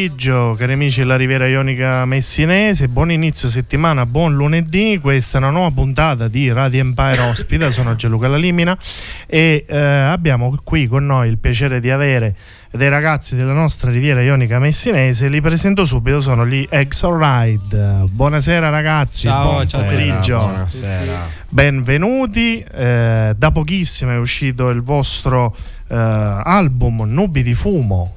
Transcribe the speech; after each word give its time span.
pomeriggio 0.00 0.54
cari 0.56 0.72
amici 0.72 1.00
della 1.00 1.16
Riviera 1.16 1.46
Ionica 1.46 2.06
Messinese, 2.06 2.88
buon 2.88 3.10
inizio 3.10 3.50
settimana, 3.50 4.06
buon 4.06 4.32
lunedì, 4.32 4.98
questa 4.98 5.36
è 5.36 5.40
una 5.42 5.50
nuova 5.50 5.70
puntata 5.72 6.26
di 6.26 6.50
Radio 6.50 6.80
Empire 6.80 7.20
Ospita, 7.20 7.68
sono 7.68 7.94
Gianluca 7.96 8.26
Lalimina 8.26 8.78
e 9.26 9.66
eh, 9.68 9.76
abbiamo 9.76 10.56
qui 10.64 10.86
con 10.86 11.04
noi 11.04 11.28
il 11.28 11.36
piacere 11.36 11.80
di 11.80 11.90
avere 11.90 12.34
dei 12.70 12.88
ragazzi 12.88 13.36
della 13.36 13.52
nostra 13.52 13.90
Riviera 13.90 14.22
Ionica 14.22 14.58
Messinese, 14.58 15.28
li 15.28 15.42
presento 15.42 15.84
subito, 15.84 16.22
sono 16.22 16.46
gli 16.46 16.66
Exo 16.70 17.18
Ride. 17.18 18.04
Buonasera 18.10 18.70
ragazzi, 18.70 19.28
buon 19.28 19.66
pomeriggio. 19.70 20.38
Buonasera. 20.38 21.28
Benvenuti, 21.46 22.60
eh, 22.72 23.34
da 23.36 23.50
pochissimo 23.50 24.12
è 24.12 24.18
uscito 24.18 24.70
il 24.70 24.80
vostro 24.80 25.54
eh, 25.88 25.94
album 25.94 27.02
Nubi 27.06 27.42
di 27.42 27.52
Fumo. 27.52 28.14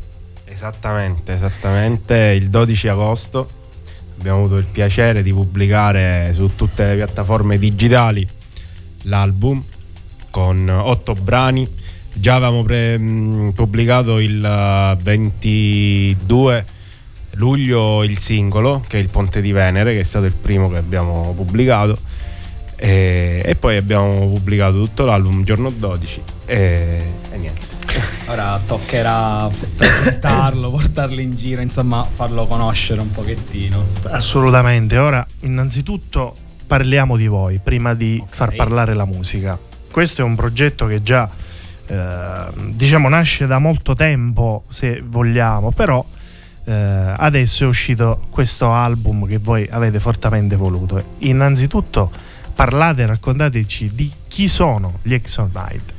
Esattamente, 0.63 1.33
esattamente. 1.33 2.15
Il 2.15 2.49
12 2.49 2.87
agosto 2.87 3.49
abbiamo 4.17 4.45
avuto 4.45 4.55
il 4.55 4.65
piacere 4.71 5.21
di 5.21 5.33
pubblicare 5.33 6.31
su 6.33 6.55
tutte 6.55 6.85
le 6.85 6.95
piattaforme 6.95 7.57
digitali 7.57 8.25
l'album 9.01 9.61
con 10.29 10.69
otto 10.69 11.15
brani. 11.15 11.69
Già 12.13 12.35
avevamo 12.35 12.63
pre- 12.63 12.97
pubblicato 13.53 14.19
il 14.19 14.41
eh, 14.41 14.97
22 15.03 16.65
luglio 17.31 18.01
il 18.03 18.19
singolo, 18.19 18.85
che 18.87 18.99
è 18.99 19.01
il 19.01 19.09
Ponte 19.09 19.41
di 19.41 19.51
Venere, 19.51 19.91
che 19.91 19.99
è 19.99 20.03
stato 20.03 20.23
il 20.27 20.31
primo 20.31 20.69
che 20.69 20.77
abbiamo 20.77 21.33
pubblicato. 21.35 21.99
E, 22.77 23.41
e 23.43 23.55
poi 23.55 23.75
abbiamo 23.75 24.29
pubblicato 24.29 24.79
tutto 24.79 25.03
l'album 25.03 25.43
giorno 25.43 25.69
12 25.71 26.21
e, 26.45 27.11
e 27.31 27.37
niente. 27.37 27.72
Ora 28.27 28.59
toccherà 28.65 29.49
presentarlo, 29.75 30.71
portarlo 30.71 31.19
in 31.19 31.35
giro, 31.35 31.61
insomma 31.61 32.03
farlo 32.03 32.47
conoscere 32.47 33.01
un 33.01 33.11
pochettino. 33.11 33.83
Assolutamente. 34.09 34.97
Ora, 34.97 35.25
innanzitutto 35.41 36.35
parliamo 36.65 37.17
di 37.17 37.27
voi 37.27 37.59
prima 37.61 37.93
di 37.93 38.19
Ok. 38.21 38.33
far 38.33 38.55
parlare 38.55 38.93
la 38.93 39.05
musica. 39.05 39.57
Questo 39.91 40.21
è 40.21 40.23
un 40.23 40.35
progetto 40.35 40.87
che 40.87 41.03
già 41.03 41.29
eh, 41.85 42.45
diciamo 42.69 43.09
nasce 43.09 43.45
da 43.45 43.59
molto 43.59 43.93
tempo, 43.93 44.63
se 44.69 45.03
vogliamo, 45.05 45.71
però 45.71 46.03
eh, 46.65 47.13
adesso 47.17 47.65
è 47.65 47.67
uscito 47.67 48.25
questo 48.29 48.71
album 48.71 49.27
che 49.27 49.37
voi 49.37 49.67
avete 49.69 49.99
fortemente 49.99 50.55
voluto. 50.55 51.03
Innanzitutto 51.19 52.09
parlate, 52.55 53.05
raccontateci 53.05 53.91
di 53.93 54.11
chi 54.27 54.47
sono 54.47 54.99
gli 55.01 55.13
Exxon 55.13 55.51
Ride. 55.53 55.92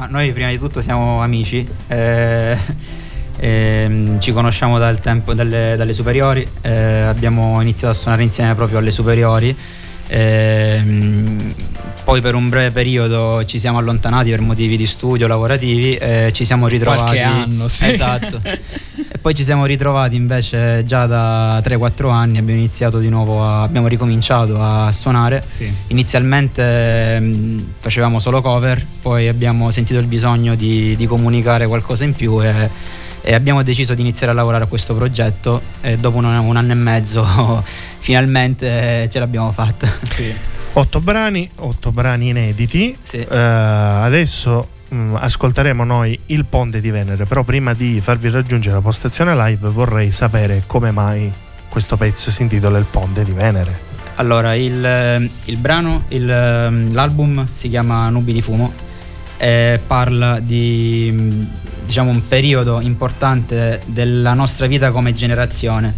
Ma 0.00 0.06
noi 0.06 0.32
prima 0.32 0.48
di 0.48 0.56
tutto 0.56 0.80
siamo 0.80 1.20
amici, 1.20 1.68
eh, 1.88 2.56
ehm, 3.36 4.18
ci 4.18 4.32
conosciamo 4.32 4.78
dal 4.78 4.98
tempo 4.98 5.34
delle, 5.34 5.74
dalle 5.76 5.92
superiori, 5.92 6.48
eh, 6.62 7.00
abbiamo 7.02 7.60
iniziato 7.60 7.92
a 7.92 7.98
suonare 7.98 8.22
insieme 8.22 8.54
proprio 8.54 8.78
alle 8.78 8.92
superiori, 8.92 9.54
ehm, 10.10 11.54
poi 12.04 12.20
per 12.20 12.34
un 12.34 12.48
breve 12.48 12.72
periodo 12.72 13.44
ci 13.44 13.60
siamo 13.60 13.78
allontanati 13.78 14.30
per 14.30 14.40
motivi 14.40 14.76
di 14.76 14.86
studio, 14.86 15.28
lavorativi, 15.28 15.94
e 15.94 16.30
ci 16.32 16.44
siamo 16.44 16.66
ritrovati... 16.66 17.02
Qualche 17.02 17.20
anno, 17.20 17.68
sì. 17.68 17.90
Esatto. 17.90 18.40
e 18.42 19.18
poi 19.20 19.32
ci 19.32 19.44
siamo 19.44 19.64
ritrovati 19.64 20.16
invece 20.16 20.84
già 20.84 21.06
da 21.06 21.60
3-4 21.60 22.10
anni, 22.10 22.38
abbiamo 22.38 22.58
iniziato 22.58 22.98
di 22.98 23.08
nuovo, 23.08 23.44
a, 23.44 23.62
abbiamo 23.62 23.86
ricominciato 23.86 24.60
a 24.60 24.90
suonare. 24.90 25.44
Sì. 25.46 25.72
Inizialmente 25.88 27.20
mh, 27.20 27.64
facevamo 27.78 28.18
solo 28.18 28.40
cover, 28.42 28.84
poi 29.00 29.28
abbiamo 29.28 29.70
sentito 29.70 30.00
il 30.00 30.06
bisogno 30.06 30.56
di, 30.56 30.96
di 30.96 31.06
comunicare 31.06 31.68
qualcosa 31.68 32.02
in 32.02 32.12
più 32.12 32.42
e, 32.42 32.70
e 33.22 33.34
abbiamo 33.34 33.62
deciso 33.62 33.94
di 33.94 34.00
iniziare 34.00 34.32
a 34.32 34.34
lavorare 34.34 34.64
a 34.64 34.66
questo 34.66 34.94
progetto 34.94 35.60
e 35.80 35.96
dopo 35.96 36.16
un, 36.16 36.24
un 36.24 36.56
anno 36.56 36.72
e 36.72 36.76
mezzo 36.76 37.22
finalmente 38.00 39.08
ce 39.10 39.18
l'abbiamo 39.18 39.52
fatta. 39.52 39.88
Sì. 40.02 40.34
Otto 40.72 41.00
brani, 41.00 41.48
otto 41.56 41.92
brani 41.92 42.28
inediti. 42.28 42.96
Sì. 43.02 43.18
Eh, 43.18 43.36
adesso 43.36 44.68
mh, 44.88 45.14
ascolteremo 45.18 45.84
noi 45.84 46.18
il 46.26 46.44
Ponte 46.44 46.80
di 46.80 46.90
Venere, 46.90 47.24
però 47.24 47.42
prima 47.44 47.74
di 47.74 48.00
farvi 48.00 48.28
raggiungere 48.30 48.74
la 48.76 48.80
postazione 48.80 49.34
live 49.36 49.68
vorrei 49.70 50.10
sapere 50.10 50.64
come 50.66 50.90
mai 50.90 51.30
questo 51.68 51.96
pezzo 51.96 52.30
si 52.30 52.42
intitola 52.42 52.78
Il 52.78 52.86
Ponte 52.90 53.22
di 53.24 53.32
Venere. 53.32 53.88
Allora, 54.16 54.54
il, 54.54 55.30
il 55.44 55.56
brano, 55.56 56.02
il- 56.08 56.26
l'album 56.92 57.46
si 57.52 57.68
chiama 57.68 58.08
Nubi 58.10 58.32
di 58.32 58.42
fumo 58.42 58.72
e 59.38 59.80
parla 59.86 60.38
di 60.40 61.10
mh, 61.12 61.50
diciamo 61.86 62.10
un 62.10 62.28
periodo 62.28 62.80
importante 62.80 63.80
della 63.86 64.34
nostra 64.34 64.66
vita 64.66 64.90
come 64.90 65.14
generazione. 65.14 65.94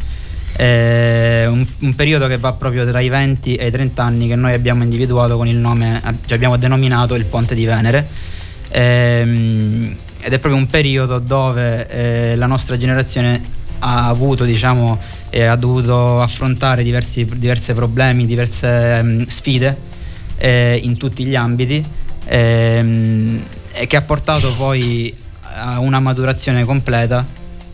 È 0.54 1.44
un, 1.46 1.66
un 1.78 1.94
periodo 1.94 2.26
che 2.26 2.38
va 2.38 2.52
proprio 2.52 2.86
tra 2.86 3.00
i 3.00 3.08
20 3.08 3.54
e 3.54 3.66
i 3.66 3.70
30 3.70 4.02
anni 4.02 4.28
che 4.28 4.36
noi 4.36 4.52
abbiamo 4.52 4.82
individuato 4.82 5.36
con 5.36 5.48
il 5.48 5.56
nome, 5.56 6.00
cioè 6.26 6.36
abbiamo 6.36 6.56
denominato 6.56 7.14
il 7.14 7.24
Ponte 7.24 7.54
di 7.54 7.64
Venere. 7.64 8.08
Ehm, 8.70 9.96
ed 10.20 10.32
è 10.32 10.38
proprio 10.38 10.60
un 10.60 10.68
periodo 10.68 11.18
dove 11.18 11.88
eh, 11.88 12.36
la 12.36 12.46
nostra 12.46 12.76
generazione 12.76 13.60
ha 13.80 14.06
avuto, 14.06 14.44
diciamo, 14.44 14.98
e 15.28 15.44
ha 15.44 15.56
dovuto 15.56 16.20
affrontare 16.20 16.82
diversi, 16.84 17.24
problemi, 17.74 18.26
diverse 18.26 18.96
ehm, 18.98 19.26
sfide 19.26 19.76
eh, 20.36 20.78
in 20.82 20.96
tutti 20.96 21.24
gli 21.24 21.34
ambiti 21.34 21.84
ehm, 22.24 23.42
e 23.72 23.86
che 23.86 23.96
ha 23.96 24.02
portato 24.02 24.54
poi 24.54 25.14
a 25.54 25.80
una 25.80 26.00
maturazione 26.00 26.64
completa 26.64 27.24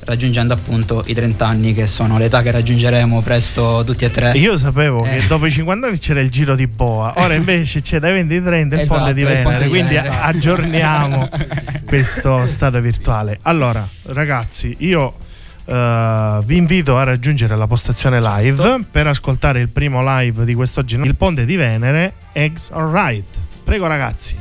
raggiungendo 0.09 0.55
appunto 0.55 1.05
i 1.07 1.15
30 1.15 1.47
anni 1.47 1.75
che 1.75 1.87
sono 1.87 2.17
l'età 2.17 2.41
che 2.41 2.51
raggiungeremo 2.51 3.21
presto 3.21 3.83
tutti 3.85 4.07
e 4.07 4.11
tre. 4.11 4.33
Io 4.33 4.57
sapevo 4.57 5.05
eh. 5.05 5.19
che 5.19 5.27
dopo 5.27 5.45
i 5.47 5.51
50 5.51 5.87
anni 5.87 5.99
c'era 5.99 6.21
il 6.21 6.31
giro 6.31 6.55
di 6.55 6.67
boa, 6.67 7.13
ora 7.17 7.35
invece 7.37 7.83
c'è 7.83 7.99
dai 7.99 8.13
20 8.13 8.35
ai 8.35 8.43
30 8.43 8.75
il 8.75 8.81
esatto, 8.81 8.99
ponte 8.99 9.15
di 9.15 9.23
Venere, 9.23 9.69
quindi 9.69 9.97
esatto. 9.97 10.17
aggiorniamo 10.23 11.29
questo 11.85 12.47
stato 12.47 12.81
virtuale. 12.81 13.39
Allora 13.43 13.87
ragazzi, 14.05 14.75
io... 14.79 15.27
Uh, 15.69 16.43
vi 16.45 16.57
invito 16.57 16.97
a 16.97 17.03
raggiungere 17.05 17.55
la 17.55 17.67
postazione 17.67 18.23
certo. 18.23 18.37
live 18.39 18.57
certo. 18.57 18.87
per 18.91 19.07
ascoltare 19.07 19.61
il 19.61 19.69
primo 19.69 20.01
live 20.03 20.47
di 20.47 20.55
quest'oggi, 20.55 20.97
il 20.97 21.15
ponte 21.15 21.45
di 21.45 21.57
Venere, 21.57 22.15
Eggs 22.33 22.71
on 22.73 22.91
Ride. 22.91 23.25
Prego 23.65 23.87
ragazzi. 23.87 24.35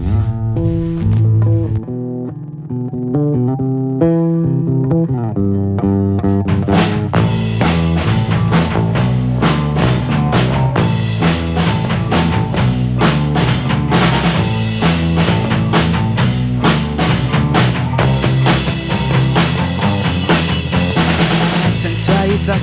Mm 0.00 0.50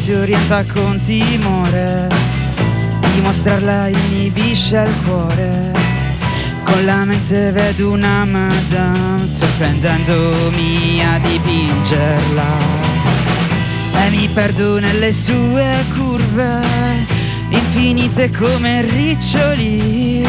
si 0.07 0.13
orienta 0.13 0.63
con 0.63 1.01
timore, 1.03 2.07
dimostrarla 3.13 3.88
inibisce 3.89 4.85
il 4.88 4.95
cuore. 5.06 5.87
Con 6.69 6.84
la 6.84 7.06
mente 7.06 7.52
vedo 7.52 7.92
una 7.92 8.25
madame, 8.25 9.25
sorprendendomi 9.25 11.02
a 11.02 11.18
dipingerla. 11.18 12.58
E 13.94 14.10
mi 14.10 14.28
perdo 14.28 14.78
nelle 14.78 15.14
sue 15.14 15.86
curve, 15.96 16.60
infinite 17.50 18.30
come 18.31 18.81
riccioli, 18.81 20.28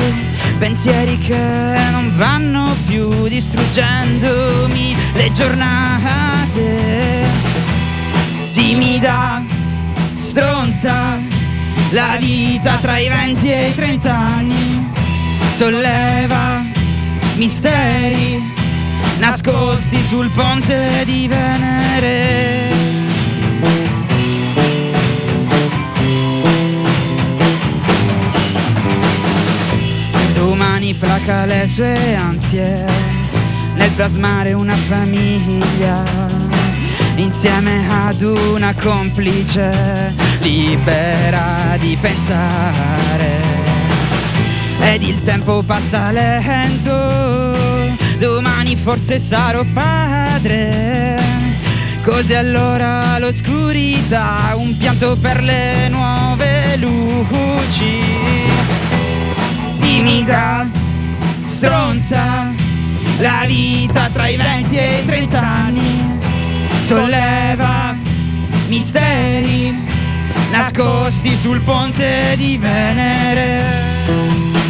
pensieri 0.61 1.19
che 1.19 1.89
non 1.91 2.13
vanno 2.17 2.77
più 2.87 3.27
distruggendomi 3.27 4.97
le 5.15 5.33
giornate. 5.33 7.27
Timida, 8.53 9.45
stronza, 10.15 11.19
la 11.91 12.17
vita 12.17 12.79
tra 12.81 12.97
i 12.99 13.09
20 13.09 13.51
e 13.51 13.69
i 13.71 13.75
30 13.75 14.15
anni 14.17 14.78
solleva 15.59 16.65
misteri 17.35 18.41
nascosti 19.19 20.01
sul 20.07 20.31
ponte 20.31 21.03
di 21.05 21.27
Venere. 21.27 22.71
Domani 30.35 30.95
placa 30.95 31.45
le 31.45 31.67
sue 31.67 32.15
ansie 32.15 32.87
nel 33.75 33.91
plasmare 33.97 34.53
una 34.53 34.77
famiglia 34.77 36.05
insieme 37.17 37.85
ad 37.91 38.21
una 38.23 38.73
complice 38.75 40.15
libera 40.39 41.77
di 41.81 41.99
pensare. 42.01 43.68
Ed 44.81 45.03
il 45.03 45.23
tempo 45.25 45.63
passa 45.63 46.13
lento, 46.13 47.97
domani 48.19 48.77
forse 48.77 49.19
sarò 49.19 49.65
padre. 49.73 51.17
Così 52.03 52.35
allora 52.35 53.19
l'oscurità, 53.19 54.55
un 54.57 54.77
pianto 54.77 55.17
per 55.17 55.43
le 55.43 55.89
nuove 55.89 56.77
luci 56.77 58.01
timida, 59.79 60.71
stronza, 61.43 62.55
la 63.19 63.45
vita 63.47 64.09
tra 64.13 64.29
i 64.29 64.37
20 64.37 64.77
e 64.77 65.01
i 65.01 65.05
30 65.05 65.41
anni 65.41 66.19
solleva 66.85 67.97
misteri 68.69 69.87
nascosti 70.51 71.37
sul 71.37 71.61
ponte 71.61 72.35
di 72.37 72.57
Venere. 72.57 74.68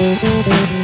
Timida, 0.00 0.79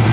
I 0.00 0.07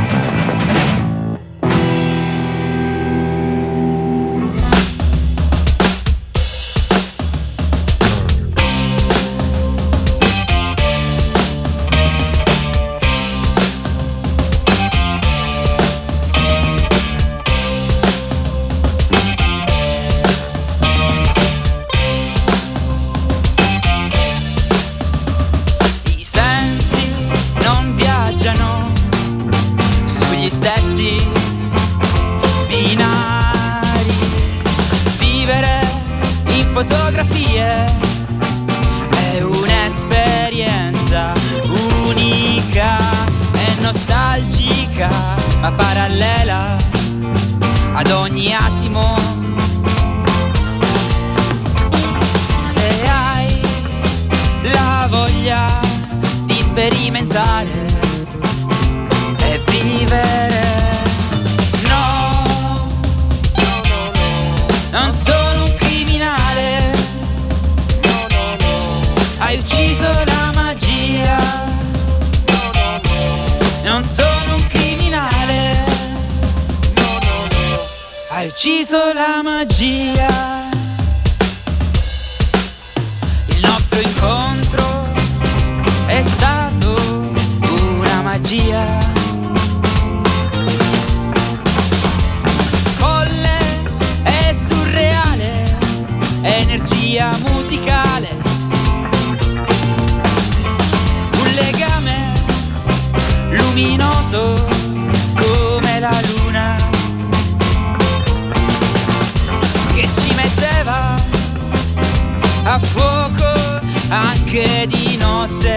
anche 114.57 114.87
di 114.87 115.17
notte. 115.17 115.75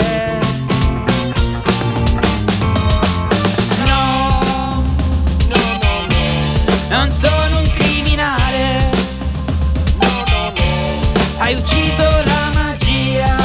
No, 3.84 4.84
non 6.88 7.12
sono 7.12 7.58
un 7.58 7.70
criminale. 7.72 8.90
Hai 11.38 11.54
ucciso 11.54 12.04
la 12.24 12.50
magia. 12.54 13.36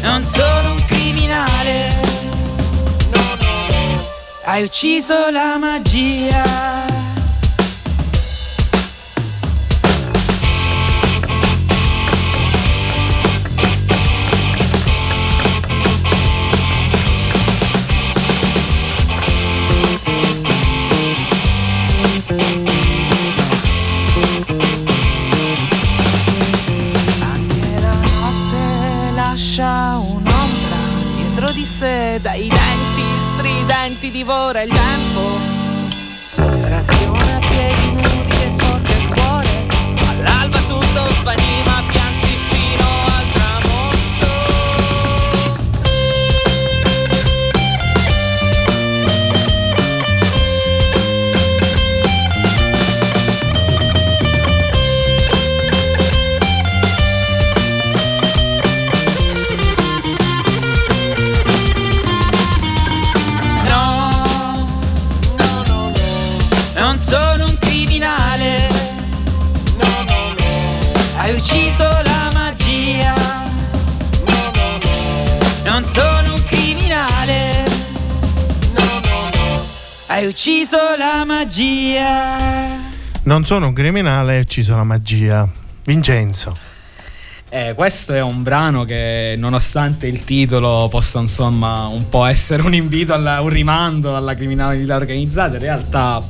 Non 0.00 0.24
sono 0.24 0.72
un 0.72 0.84
criminale. 0.86 1.94
Hai 4.44 4.62
ucciso 4.62 5.30
la 5.30 5.58
magia. 5.58 6.75
dai 32.26 32.48
denti 32.48 33.04
stridenti 33.36 34.10
divora 34.10 34.60
il 34.62 34.72
tempo. 34.72 35.38
Sottrazione 36.20 37.34
a 37.34 37.38
piedi 37.38 37.92
nudi 37.92 38.42
e 38.42 38.50
sporca 38.50 38.96
il 38.96 39.06
cuore. 39.14 39.48
All'alba 40.10 40.58
tutto 40.62 41.12
svanito 41.20 41.55
ucciso 80.46 80.76
la 80.96 81.24
magia. 81.24 82.78
Non 83.24 83.44
sono 83.44 83.66
un 83.66 83.72
criminale, 83.72 84.36
ho 84.36 84.40
ucciso 84.42 84.76
la 84.76 84.84
magia. 84.84 85.48
Vincenzo. 85.84 86.56
Eh, 87.48 87.72
questo 87.74 88.14
è 88.14 88.22
un 88.22 88.44
brano 88.44 88.84
che, 88.84 89.34
nonostante 89.36 90.06
il 90.06 90.22
titolo 90.22 90.86
possa 90.88 91.18
insomma 91.18 91.86
un 91.86 92.08
po' 92.08 92.26
essere 92.26 92.62
un 92.62 92.74
invito, 92.74 93.12
alla- 93.12 93.40
un 93.40 93.48
rimando 93.48 94.14
alla 94.14 94.36
criminalità 94.36 94.94
organizzata, 94.94 95.54
in 95.54 95.62
realtà 95.62 96.24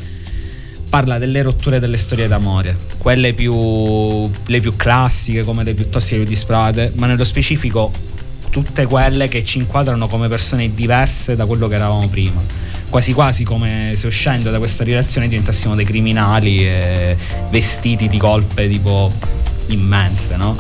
parla 0.89 1.19
delle 1.19 1.43
rotture 1.43 1.79
delle 1.79 1.99
storie 1.99 2.27
d'amore, 2.27 2.75
quelle 2.97 3.35
più, 3.35 4.31
le 4.47 4.61
più 4.61 4.77
classiche, 4.77 5.45
come 5.45 5.63
le 5.63 5.75
più 5.75 5.91
tossiche 5.91 6.21
più 6.21 6.29
disperate, 6.29 6.91
ma 6.95 7.07
nello 7.07 7.25
specifico 7.25 7.93
tutte 8.49 8.87
quelle 8.87 9.29
che 9.29 9.45
ci 9.45 9.59
inquadrano 9.59 10.07
come 10.07 10.27
persone 10.29 10.73
diverse 10.73 11.37
da 11.37 11.45
quello 11.45 11.69
che 11.69 11.75
eravamo 11.75 12.09
prima. 12.09 12.76
Quasi 12.89 13.13
quasi 13.13 13.45
come 13.45 13.93
se 13.95 14.07
uscendo 14.07 14.51
da 14.51 14.59
questa 14.59 14.85
relazione 14.85 15.29
diventassimo 15.29 15.75
dei 15.75 15.85
criminali 15.85 16.67
e 16.67 17.17
vestiti 17.51 18.09
di 18.09 18.19
colpe 18.19 18.69
tipo 18.69 19.13
immense, 19.67 20.37
no? 20.37 20.57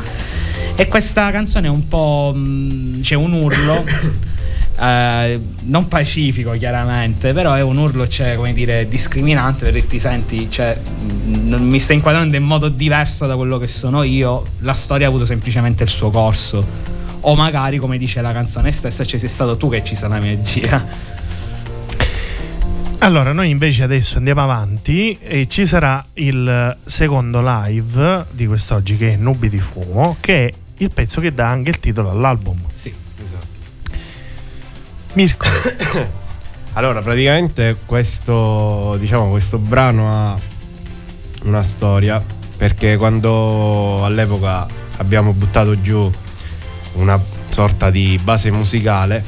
E 0.75 0.89
questa 0.89 1.31
canzone 1.31 1.69
è 1.69 1.71
un 1.71 1.89
po'. 1.89 2.33
mh, 2.35 3.01
c'è 3.01 3.15
un 3.15 3.33
urlo. 3.33 3.85
eh, 4.79 5.41
non 5.65 5.89
pacifico 5.89 6.51
chiaramente, 6.51 7.33
però 7.33 7.55
è 7.55 7.63
un 7.63 7.79
urlo, 7.79 8.07
cioè, 8.09 8.37
come 8.37 8.53
dire, 8.53 8.87
discriminante 8.87 9.71
perché 9.71 9.87
ti 9.87 9.99
senti, 9.99 10.51
cioè, 10.51 10.77
mh, 10.77 11.49
non 11.49 11.63
mi 11.67 11.79
stai 11.79 11.97
inquadrando 11.97 12.37
in 12.37 12.43
modo 12.43 12.69
diverso 12.69 13.27
da 13.27 13.37
quello 13.37 13.59
che 13.59 13.69
sono 13.69 14.03
io, 14.03 14.45
la 14.61 14.75
storia 14.75 15.07
ha 15.07 15.09
avuto 15.09 15.25
semplicemente 15.25 15.85
il 15.85 15.89
suo 15.89 16.11
corso. 16.11 16.95
O 17.21 17.35
magari, 17.35 17.79
come 17.79 17.97
dice 17.97 18.21
la 18.21 18.33
canzone 18.33 18.71
stessa, 18.71 19.05
ci 19.05 19.19
sei 19.19 19.29
stato 19.29 19.57
tu 19.57 19.71
che 19.71 19.83
ci 19.83 19.97
la 20.01 20.09
magia. 20.21 21.15
Allora, 22.99 23.33
noi 23.33 23.51
invece 23.51 23.83
adesso 23.83 24.19
andiamo 24.19 24.43
avanti 24.43 25.19
e 25.21 25.47
ci 25.49 25.65
sarà 25.67 26.05
il 26.15 26.77
secondo 26.85 27.41
live 27.43 28.27
di 28.33 28.47
quest'oggi 28.47 28.97
che 28.97 29.13
è 29.13 29.17
Nubi 29.17 29.49
di 29.49 29.59
Fumo, 29.59 30.17
che 30.21 30.47
è 30.47 30.53
il 30.79 30.91
pezzo 30.91 31.21
che 31.21 31.33
dà 31.33 31.49
anche 31.49 31.71
il 31.71 31.79
titolo 31.79 32.11
all'album. 32.11 32.59
Sì. 32.75 32.93
Mirko, 35.13 35.47
Allora, 36.77 37.01
praticamente 37.01 37.79
questo, 37.87 38.97
diciamo, 38.99 39.31
questo 39.31 39.57
brano 39.57 40.13
ha 40.13 40.39
una 41.45 41.63
storia 41.63 42.23
perché 42.55 42.99
quando 42.99 44.05
all'epoca 44.05 44.67
abbiamo 44.99 45.33
buttato 45.33 45.81
giù 45.81 46.11
una 46.95 47.19
sorta 47.49 47.89
di 47.89 48.21
base 48.23 48.51
musicale, 48.51 49.25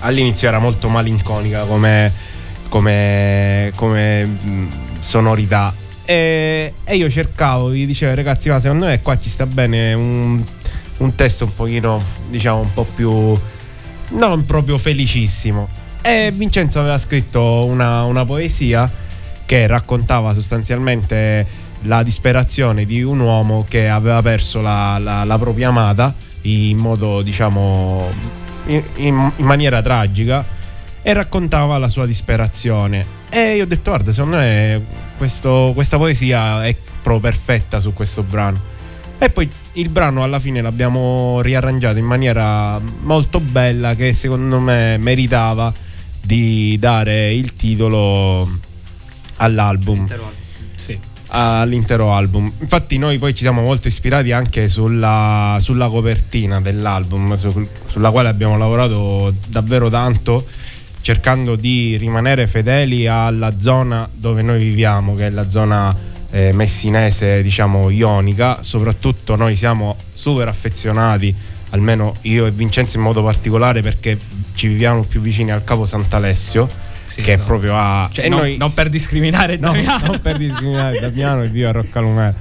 all'inizio 0.00 0.48
era 0.48 0.58
molto 0.58 0.88
malinconica 0.88 1.64
come, 1.64 2.12
come, 2.68 3.72
come, 3.74 4.24
mh, 4.24 4.68
sonorità 5.00 5.74
e, 6.04 6.72
e 6.84 6.96
io 6.96 7.10
cercavo, 7.10 7.72
gli 7.72 7.86
dicevo 7.86 8.14
ragazzi 8.14 8.48
ma 8.48 8.58
secondo 8.60 8.86
me 8.86 9.00
qua 9.02 9.18
ci 9.18 9.28
sta 9.28 9.44
bene 9.46 9.92
un, 9.92 10.42
un 10.98 11.14
testo 11.14 11.44
un 11.44 11.52
pochino, 11.52 12.02
diciamo, 12.28 12.60
un 12.60 12.72
po' 12.72 12.84
più 12.84 13.38
non 14.10 14.46
proprio 14.46 14.78
felicissimo. 14.78 15.68
E 16.00 16.32
Vincenzo 16.34 16.80
aveva 16.80 16.98
scritto 16.98 17.66
una, 17.66 18.04
una 18.04 18.24
poesia 18.24 18.90
che 19.44 19.66
raccontava 19.66 20.32
sostanzialmente 20.32 21.46
la 21.82 22.02
disperazione 22.02 22.86
di 22.86 23.02
un 23.02 23.20
uomo 23.20 23.66
che 23.68 23.88
aveva 23.88 24.22
perso 24.22 24.60
la, 24.60 24.98
la- 24.98 25.24
la 25.24 25.38
propria 25.38 25.68
amata 25.68 26.14
in 26.42 26.78
modo, 26.78 27.20
diciamo, 27.20 28.08
in, 28.68 28.82
in- 28.96 29.32
in 29.36 29.44
maniera 29.44 29.82
tragica 29.82 30.44
e 31.02 31.12
raccontava 31.12 31.76
la 31.78 31.88
sua 31.88 32.06
disperazione. 32.06 33.16
E 33.30 33.56
io 33.56 33.64
ho 33.64 33.66
detto, 33.66 33.90
guarda, 33.90 34.12
secondo 34.12 34.36
me 34.38 34.82
questo- 35.16 35.72
questa 35.74 35.96
poesia 35.98 36.64
è 36.64 36.74
proprio 37.02 37.30
perfetta 37.30 37.80
su 37.80 37.92
questo 37.92 38.22
brano. 38.22 38.76
E 39.18 39.30
poi 39.30 39.50
il 39.72 39.88
brano 39.88 40.22
alla 40.22 40.38
fine 40.38 40.60
l'abbiamo 40.62 41.40
riarrangiato 41.40 41.98
in 41.98 42.04
maniera 42.04 42.80
molto 43.00 43.40
bella 43.40 43.94
che 43.96 44.12
secondo 44.12 44.60
me 44.60 44.96
meritava 44.96 45.72
di 46.20 46.76
dare 46.78 47.32
il 47.34 47.54
titolo 47.56 48.48
all'album, 49.36 50.06
Sì. 50.76 50.98
All'intero 51.28 52.12
album. 52.12 52.50
Infatti 52.58 52.98
noi 52.98 53.18
poi 53.18 53.34
ci 53.34 53.42
siamo 53.42 53.62
molto 53.62 53.88
ispirati 53.88 54.32
anche 54.32 54.68
sulla, 54.68 55.56
sulla 55.60 55.88
copertina 55.88 56.60
dell'album, 56.60 57.34
su- 57.34 57.66
sulla 57.86 58.10
quale 58.10 58.28
abbiamo 58.28 58.56
lavorato 58.56 59.34
davvero 59.46 59.88
tanto 59.88 60.46
cercando 61.00 61.56
di 61.56 61.96
rimanere 61.96 62.46
fedeli 62.46 63.06
alla 63.06 63.58
zona 63.58 64.08
dove 64.12 64.42
noi 64.42 64.58
viviamo, 64.58 65.14
che 65.14 65.28
è 65.28 65.30
la 65.30 65.48
zona 65.48 65.94
eh, 66.30 66.52
messinese, 66.52 67.42
diciamo, 67.42 67.88
ionica. 67.90 68.62
Soprattutto 68.62 69.36
noi 69.36 69.56
siamo 69.56 69.96
super 70.12 70.48
affezionati, 70.48 71.34
almeno 71.70 72.16
io 72.22 72.46
e 72.46 72.50
Vincenzo 72.50 72.98
in 72.98 73.04
modo 73.04 73.22
particolare, 73.22 73.80
perché 73.80 74.18
ci 74.54 74.68
viviamo 74.68 75.02
più 75.04 75.20
vicini 75.20 75.50
al 75.50 75.64
Capo 75.64 75.86
Sant'Alessio, 75.86 76.68
Sì, 77.08 77.22
che 77.22 77.30
è 77.30 77.34
esatto. 77.34 77.48
proprio 77.48 77.74
a... 77.76 78.08
Cioè, 78.12 78.28
non, 78.28 78.40
noi- 78.40 78.56
non 78.56 78.72
per 78.72 78.88
discriminare 78.88 79.56
No, 79.56 79.72
Damiano. 79.72 80.06
non 80.06 80.20
per 80.20 80.36
discriminare 80.36 81.00
Damiano 81.00 81.42
e 81.42 81.48
viva 81.48 81.72
Roccalumera. 81.72 82.34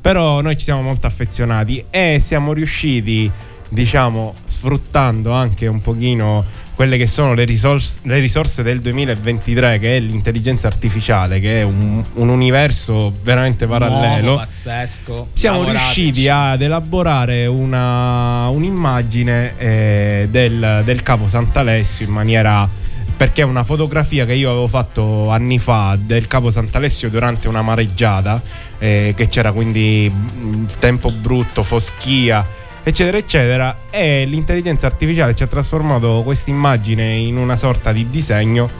Però 0.00 0.40
noi 0.40 0.56
ci 0.56 0.64
siamo 0.64 0.82
molto 0.82 1.06
affezionati 1.06 1.84
e 1.90 2.20
siamo 2.22 2.52
riusciti, 2.52 3.30
diciamo, 3.68 4.34
sfruttando 4.44 5.32
anche 5.32 5.66
un 5.66 5.80
pochino 5.80 6.44
quelle 6.74 6.96
che 6.96 7.08
sono 7.08 7.34
le 7.34 7.42
risorse, 7.44 7.98
le 8.04 8.20
risorse 8.20 8.62
del 8.62 8.78
2023, 8.80 9.80
che 9.80 9.96
è 9.96 10.00
l'intelligenza 10.00 10.68
artificiale, 10.68 11.40
che 11.40 11.60
è 11.60 11.62
un, 11.64 12.04
un 12.14 12.28
universo 12.28 13.12
veramente 13.20 13.66
parallelo. 13.66 14.22
Nuovo, 14.26 14.36
pazzesco. 14.38 15.28
Siamo 15.34 15.58
Lavorateci. 15.58 16.00
riusciti 16.02 16.28
ad 16.28 16.62
elaborare 16.62 17.46
una, 17.46 18.48
un'immagine 18.48 19.58
eh, 19.58 20.28
del, 20.30 20.82
del 20.84 21.02
capo 21.02 21.26
Sant'Alessio 21.26 22.06
in 22.06 22.12
maniera 22.12 22.86
perché 23.18 23.42
una 23.42 23.64
fotografia 23.64 24.24
che 24.24 24.34
io 24.34 24.48
avevo 24.48 24.68
fatto 24.68 25.28
anni 25.30 25.58
fa 25.58 25.98
del 26.00 26.28
capo 26.28 26.50
Sant'Alessio 26.50 27.10
durante 27.10 27.48
una 27.48 27.62
mareggiata 27.62 28.40
eh, 28.78 29.12
che 29.16 29.26
c'era 29.26 29.50
quindi 29.50 30.08
mm, 30.08 30.66
tempo 30.78 31.10
brutto, 31.10 31.64
foschia 31.64 32.46
eccetera 32.80 33.18
eccetera 33.18 33.78
e 33.90 34.24
l'intelligenza 34.24 34.86
artificiale 34.86 35.34
ci 35.34 35.42
ha 35.42 35.48
trasformato 35.48 36.22
questa 36.22 36.50
immagine 36.50 37.16
in 37.16 37.36
una 37.36 37.56
sorta 37.56 37.90
di 37.90 38.06
disegno 38.08 38.70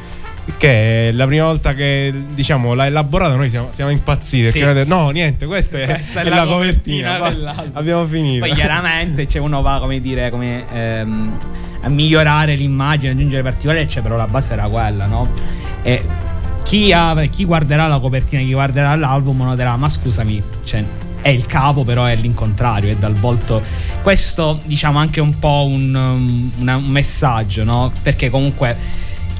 che 0.57 1.11
la 1.13 1.27
prima 1.27 1.45
volta 1.45 1.75
che 1.75 2.13
diciamo 2.35 2.73
l'ha 2.75 2.87
elaborato 2.87 3.37
noi 3.37 3.51
siamo, 3.51 3.69
siamo 3.71 3.91
impazziti 3.91 4.51
Sì. 4.51 4.61
detto, 4.61 4.89
no 4.95 5.11
niente 5.11 5.47
questa 5.47 5.79
è, 5.79 5.87
Questa 5.87 6.21
è 6.23 6.25
è 6.25 6.29
la 6.29 6.37
la 6.37 6.47
copertina 6.47 7.19
copertina, 7.19 7.65
abbiamo 7.75 8.07
finito 8.07 8.47
Poi 8.47 8.55
chiaramente 8.55 9.29
cioè, 9.29 9.41
uno 9.43 9.61
va 9.63 9.79
come 9.79 10.01
dire 10.01 10.31
come 10.31 10.65
ehm, 10.73 11.39
a 11.83 11.89
migliorare 11.89 12.55
l'immagine, 12.57 13.13
aggiungere 13.13 13.43
particolari, 13.43 13.89
cioè, 13.89 14.03
però 14.03 14.17
la 14.17 14.27
base 14.27 14.53
era 14.55 14.67
quella, 14.67 15.07
no? 15.07 15.29
E 15.83 16.03
chi, 16.65 16.93
ha- 16.93 17.15
chi 17.31 17.45
guarderà 17.45 17.87
la 17.87 18.01
copertina, 18.01 18.43
chi 18.43 18.53
guarderà 18.53 18.97
l'album 18.97 19.43
noterà, 19.43 19.77
ma 19.77 19.89
scusami, 19.89 20.43
cioè, 20.65 20.85
è 21.23 21.29
il 21.29 21.47
capo, 21.47 21.85
però 21.85 22.05
è 22.07 22.17
l'incontrario, 22.17 22.91
è 22.91 22.97
dal 22.97 23.15
volto. 23.15 23.63
Questo 24.03 24.61
diciamo 24.65 24.99
anche 24.99 25.21
un 25.21 25.39
po' 25.39 25.67
un, 25.67 25.95
um, 25.95 26.51
una- 26.59 26.77
un 26.77 26.89
messaggio, 26.89 27.63
no? 27.63 27.93
Perché 28.03 28.29
comunque 28.29 28.77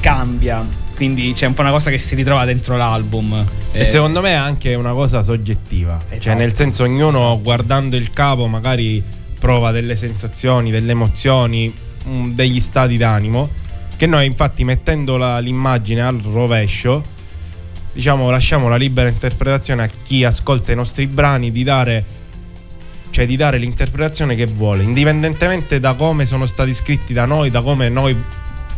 cambia. 0.01 0.65
Quindi 0.99 1.33
c'è 1.33 1.47
un 1.47 1.55
po' 1.55 1.61
una 1.61 1.71
cosa 1.71 1.91
che 1.91 1.99
si 1.99 2.17
ritrova 2.17 2.45
dentro 2.45 2.77
l'album. 2.77 3.47
E 3.71 3.81
Eh, 3.83 3.85
secondo 3.85 4.21
me 4.21 4.31
è 4.31 4.35
anche 4.35 4.75
una 4.75 4.91
cosa 4.93 5.23
soggettiva. 5.23 6.01
Esatto. 6.09 6.21
Cioè, 6.21 6.35
nel 6.35 6.57
senso, 6.57 6.83
ognuno 6.83 7.39
guardando 7.41 7.95
il 7.95 8.11
capo 8.11 8.49
magari 8.49 9.01
prova 9.39 9.71
delle 9.71 9.95
sensazioni, 9.95 10.73
delle 10.73 10.91
emozioni, 10.91 11.73
mm, 12.09 12.31
degli 12.33 12.59
stati 12.59 12.97
d'animo. 12.97 13.49
che 13.97 14.07
noi 14.07 14.27
infatti 14.27 14.63
mettendo 14.63 15.17
la- 15.17 15.41
l'immagine 15.41 16.03
al 16.03 16.21
rovescio, 16.23 17.03
diciamo 17.93 18.31
lasciamo 18.31 18.69
la 18.69 18.77
libera 18.77 19.09
interpretazione 19.09 19.83
a 19.83 19.91
chi 20.05 20.23
ascolta 20.23 20.71
i 20.71 20.77
nostri 20.77 21.09
brani 21.09 21.51
di 21.51 21.65
dare, 21.65 22.05
cioè 23.11 23.27
di 23.27 23.35
dare 23.35 23.59
l'interpretazione 23.59 24.37
che 24.37 24.47
vuole, 24.47 24.85
indipendentemente 24.85 25.81
da 25.81 25.95
come 25.95 26.27
sono 26.27 26.47
stati 26.47 26.73
scritti 26.73 27.13
da 27.13 27.25
noi, 27.25 27.51
da 27.51 27.61
come 27.61 27.89
noi 27.89 28.17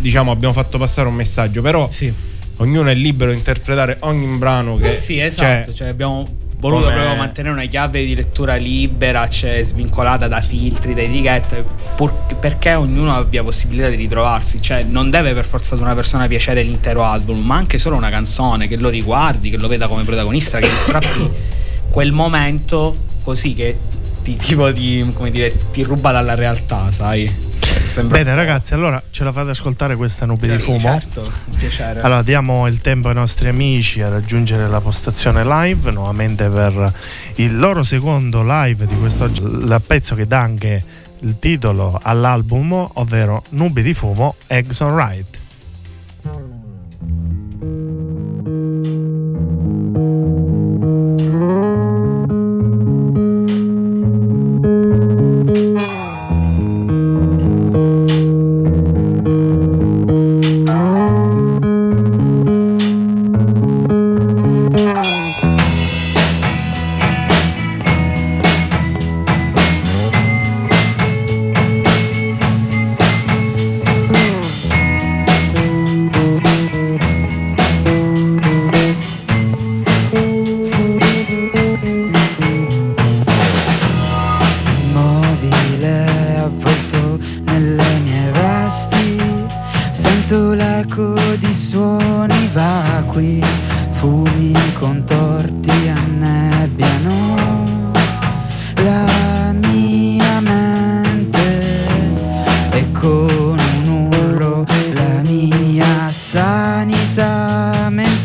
diciamo 0.01 0.31
abbiamo 0.31 0.55
fatto 0.55 0.79
passare 0.79 1.09
un 1.09 1.15
messaggio, 1.15 1.63
però 1.63 1.89
Sì, 1.91 2.13
ognuno 2.57 2.89
è 2.89 2.95
libero 2.95 3.31
di 3.31 3.37
interpretare 3.37 3.99
ogni 4.01 4.27
brano 4.37 4.77
che... 4.77 5.01
sì 5.01 5.19
esatto. 5.21 5.67
cioè, 5.67 5.75
Cioè, 5.75 5.89
abbiamo 5.89 6.27
voluto 6.61 6.85
come- 6.85 6.95
proprio 6.95 7.17
mantenere 7.17 7.55
una 7.55 7.65
chiave 7.65 8.05
di 8.05 8.15
lettura 8.15 8.55
libera, 8.57 9.29
cioè 9.29 9.63
svincolata 9.65 10.29
da 10.29 10.41
filtri, 10.43 10.93
da 10.95 11.01
etichette, 11.01 11.65
pur- 11.97 12.35
perché 12.35 12.75
ognuno 12.75 13.15
abbia 13.15 13.43
possibilità 13.43 13.89
di 13.89 13.97
ritrovarsi. 13.97 14.61
Cioè, 14.61 14.83
non 14.85 15.09
deve 15.11 15.33
per 15.33 15.47
forza 15.47 15.75
ad 15.75 15.81
una 15.81 15.95
persona 15.95 16.27
piacere 16.27 16.63
l'intero 16.63 17.03
album, 17.05 17.39
ma 17.45 17.57
anche 17.57 17.79
solo 17.79 17.97
una 17.97 18.11
canzone, 18.11 18.69
che 18.69 18.77
lo 18.77 18.91
riguardi, 18.91 19.49
che 19.49 19.57
lo 19.57 19.69
veda 19.69 19.89
come 19.89 20.05
protagonista, 20.05 20.59
che 20.59 20.67
strappi 20.69 21.31
quel 21.91 22.13
momento 22.13 22.95
così 23.23 23.55
che 23.55 23.79
ti, 24.23 24.37
tipo, 24.37 24.71
ti, 24.71 25.11
come 25.15 25.31
dire, 25.31 25.55
ti 25.73 25.83
ruba 25.83 26.13
dalla 26.13 26.35
realtà, 26.35 26.91
sai? 26.91 27.49
Sembra 27.91 28.19
Bene 28.19 28.37
ragazzi, 28.37 28.73
allora 28.73 29.03
ce 29.11 29.25
la 29.25 29.33
fate 29.33 29.51
ascoltare 29.51 29.97
questa 29.97 30.25
nubi 30.25 30.47
di 30.47 30.55
Sì, 30.55 30.63
fumo? 30.63 30.79
Certo, 30.79 31.23
un 31.23 31.57
piacere. 31.57 32.01
Allora 32.01 32.23
diamo 32.23 32.69
il 32.69 32.81
tempo 32.81 33.09
ai 33.09 33.15
nostri 33.15 33.49
amici 33.49 34.01
a 34.01 34.09
raggiungere 34.09 34.69
la 34.69 34.81
postazione 34.81 35.45
live 35.45 35.91
nuovamente 35.91 36.49
per 36.49 36.93
il 37.37 37.59
loro 37.59 37.83
secondo 37.83 38.43
live 38.45 38.87
di 38.87 38.97
quest'oggi, 38.97 39.43
il 39.43 39.83
pezzo 39.85 40.15
che 40.15 40.27
dà 40.27 40.39
anche 40.39 40.85
il 41.19 41.39
titolo 41.41 41.99
all'album, 42.01 42.91
ovvero 42.95 43.43
Nubi 43.51 43.83
di 43.83 43.93
fumo, 43.93 44.37
Eggs 44.47 44.79
on 44.81 44.97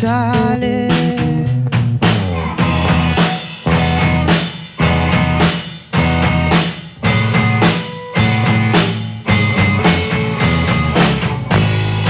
mentale 0.06 0.88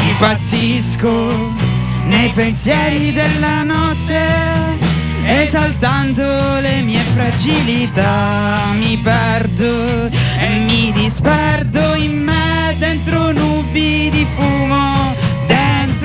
Impazzisco 0.09 1.53
nei 2.07 2.29
pensieri 2.29 3.11
della 3.11 3.63
notte, 3.63 4.23
esaltando 5.23 6.59
le 6.61 6.81
mie 6.81 7.03
fragilità. 7.13 8.71
Mi 8.77 8.97
perdo 8.97 10.07
e 10.07 10.59
mi 10.65 10.91
disperdo 10.93 11.95
in 11.95 12.23
me 12.23 12.75
dentro 12.77 13.31
nubi 13.31 14.09
di 14.09 14.25
fumo, 14.35 15.13
dentro, 15.47 16.04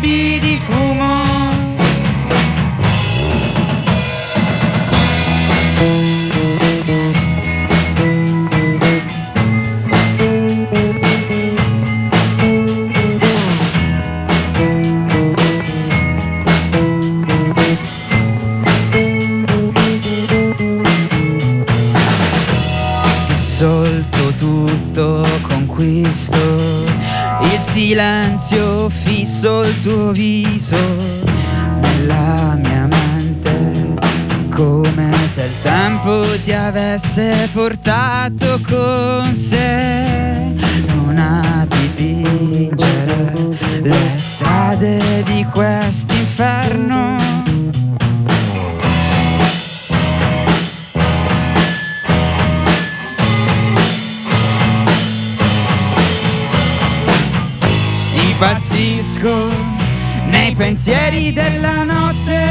nubi 0.00 0.40
di 0.40 0.58
fumo. 0.60 1.19
Fisso 29.40 29.62
il 29.62 29.80
tuo 29.80 30.12
viso 30.12 30.76
nella 31.80 32.58
mia 32.62 32.86
mente 32.86 33.94
come 34.54 35.10
se 35.30 35.44
il 35.44 35.62
tempo 35.62 36.38
ti 36.42 36.52
avesse 36.52 37.48
portato 37.50 38.60
con 38.68 39.34
sé. 39.34 40.52
Non 40.86 41.16
a 41.16 41.66
dipingere 41.66 43.32
le 43.80 44.14
strade 44.18 45.22
di 45.24 45.46
quest'inferno. 45.50 47.16
Nei 58.14 58.34
pensieri 60.70 61.32
della 61.32 61.82
notte, 61.82 62.46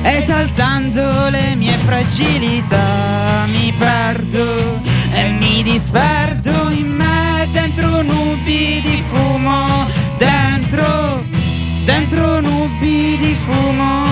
esaltando 0.00 1.28
le 1.28 1.54
mie 1.54 1.76
fragilità. 1.84 3.44
Mi 3.44 3.74
perdo 3.76 4.80
e 5.12 5.28
mi 5.28 5.62
disperdo 5.62 6.70
in 6.70 6.88
me 6.88 7.46
dentro 7.52 8.00
nubi 8.00 8.80
di 8.80 9.04
fumo, 9.10 9.86
dentro, 10.16 11.22
dentro 11.84 12.40
nubi 12.40 13.18
di 13.18 13.36
fumo. 13.44 14.09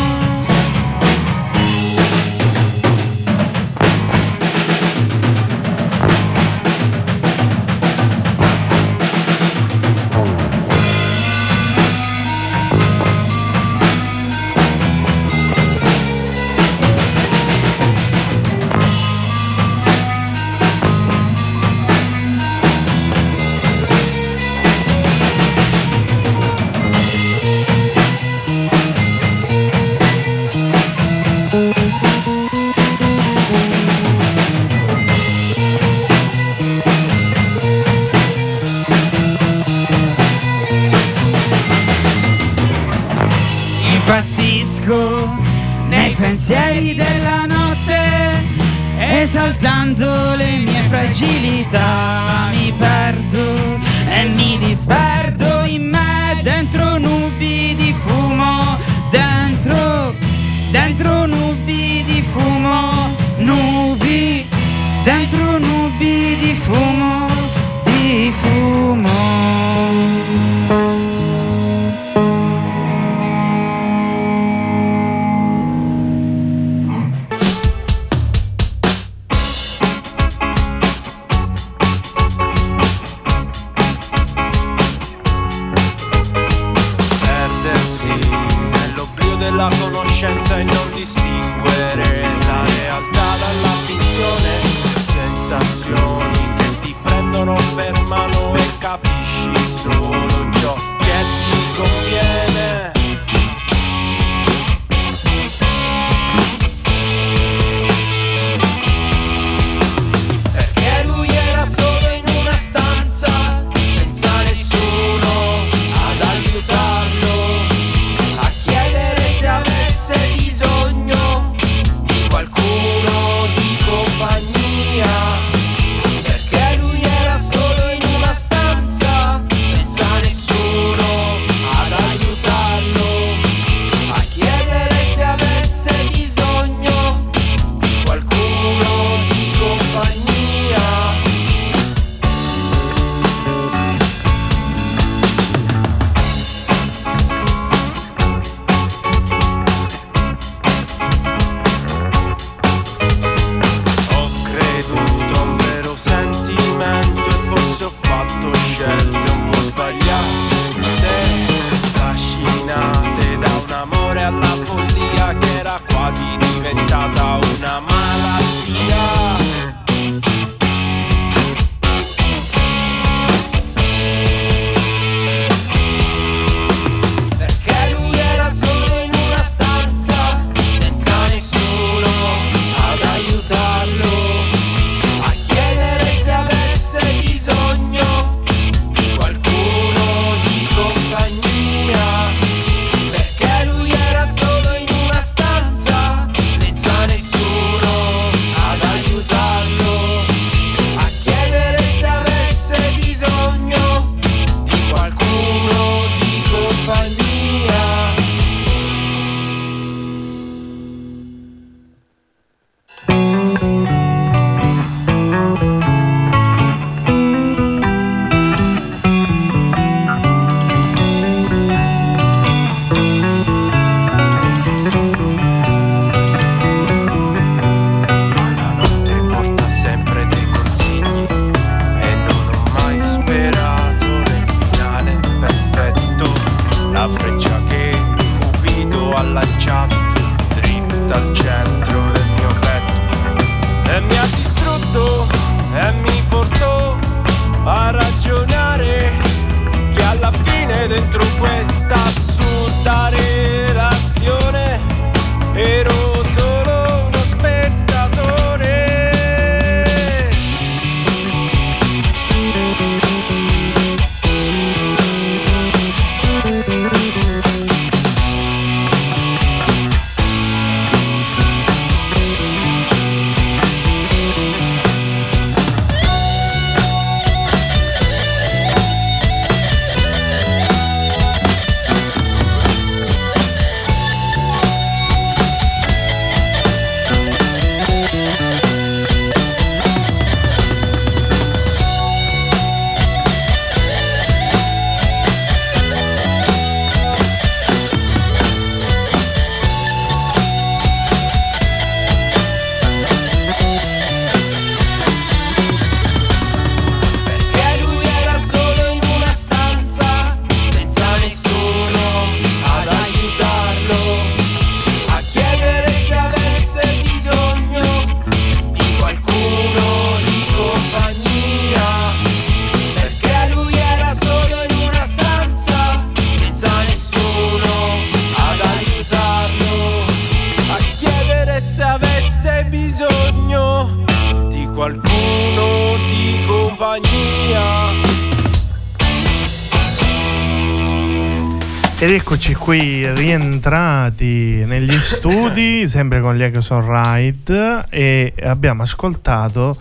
Rientrati 344.08 344.64
negli 344.64 344.98
studi, 344.98 345.86
sempre 345.86 346.20
con 346.20 346.36
gli 346.36 346.42
Exxon 346.42 346.86
Ride 346.86 347.84
e 347.90 348.32
abbiamo 348.42 348.82
ascoltato 348.82 349.76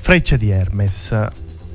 Freccia 0.00 0.36
di 0.36 0.50
Hermes. 0.50 1.16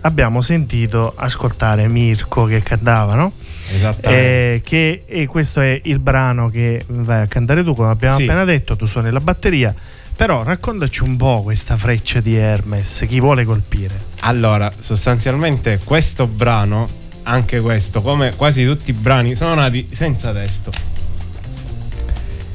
Abbiamo 0.02 0.42
sentito 0.42 1.13
ascoltare 1.15 1.88
Mirko 1.89 2.46
che 2.46 2.63
cantava, 2.63 3.15
no? 3.15 3.34
Esattamente. 3.74 4.54
Eh, 4.54 4.62
che, 4.63 5.04
e 5.06 5.28
questo 5.28 5.60
è 5.60 5.80
il 5.84 6.00
brano 6.00 6.50
che 6.50 6.84
vai 6.88 7.22
a 7.24 7.28
cantare 7.28 7.63
tu, 7.63 7.76
come 7.76 7.89
abbiamo 7.89 8.15
Sì. 8.18 8.24
appena 8.24 8.46
detto, 8.46 8.76
tu 8.78 8.86
suoni 8.86 9.12
la 9.12 9.20
batteria. 9.20 9.74
Però 10.15 10.44
raccontaci 10.44 11.04
un 11.04 11.15
po' 11.18 11.42
questa 11.44 11.76
freccia 11.78 12.20
di 12.20 12.36
Hermes, 12.36 13.06
chi 13.08 13.20
vuole 13.20 13.44
colpire. 13.46 13.94
Allora, 14.22 14.72
sostanzialmente 14.78 15.80
questo 15.84 16.28
brano, 16.28 16.88
anche 17.24 17.60
questo, 17.60 18.02
come 18.02 18.36
quasi 18.36 18.65
tutti 18.65 18.92
i 18.92 18.94
brani, 18.94 19.36
sono 19.36 19.54
nati 19.54 19.88
senza 19.92 20.32
testo. 20.34 20.72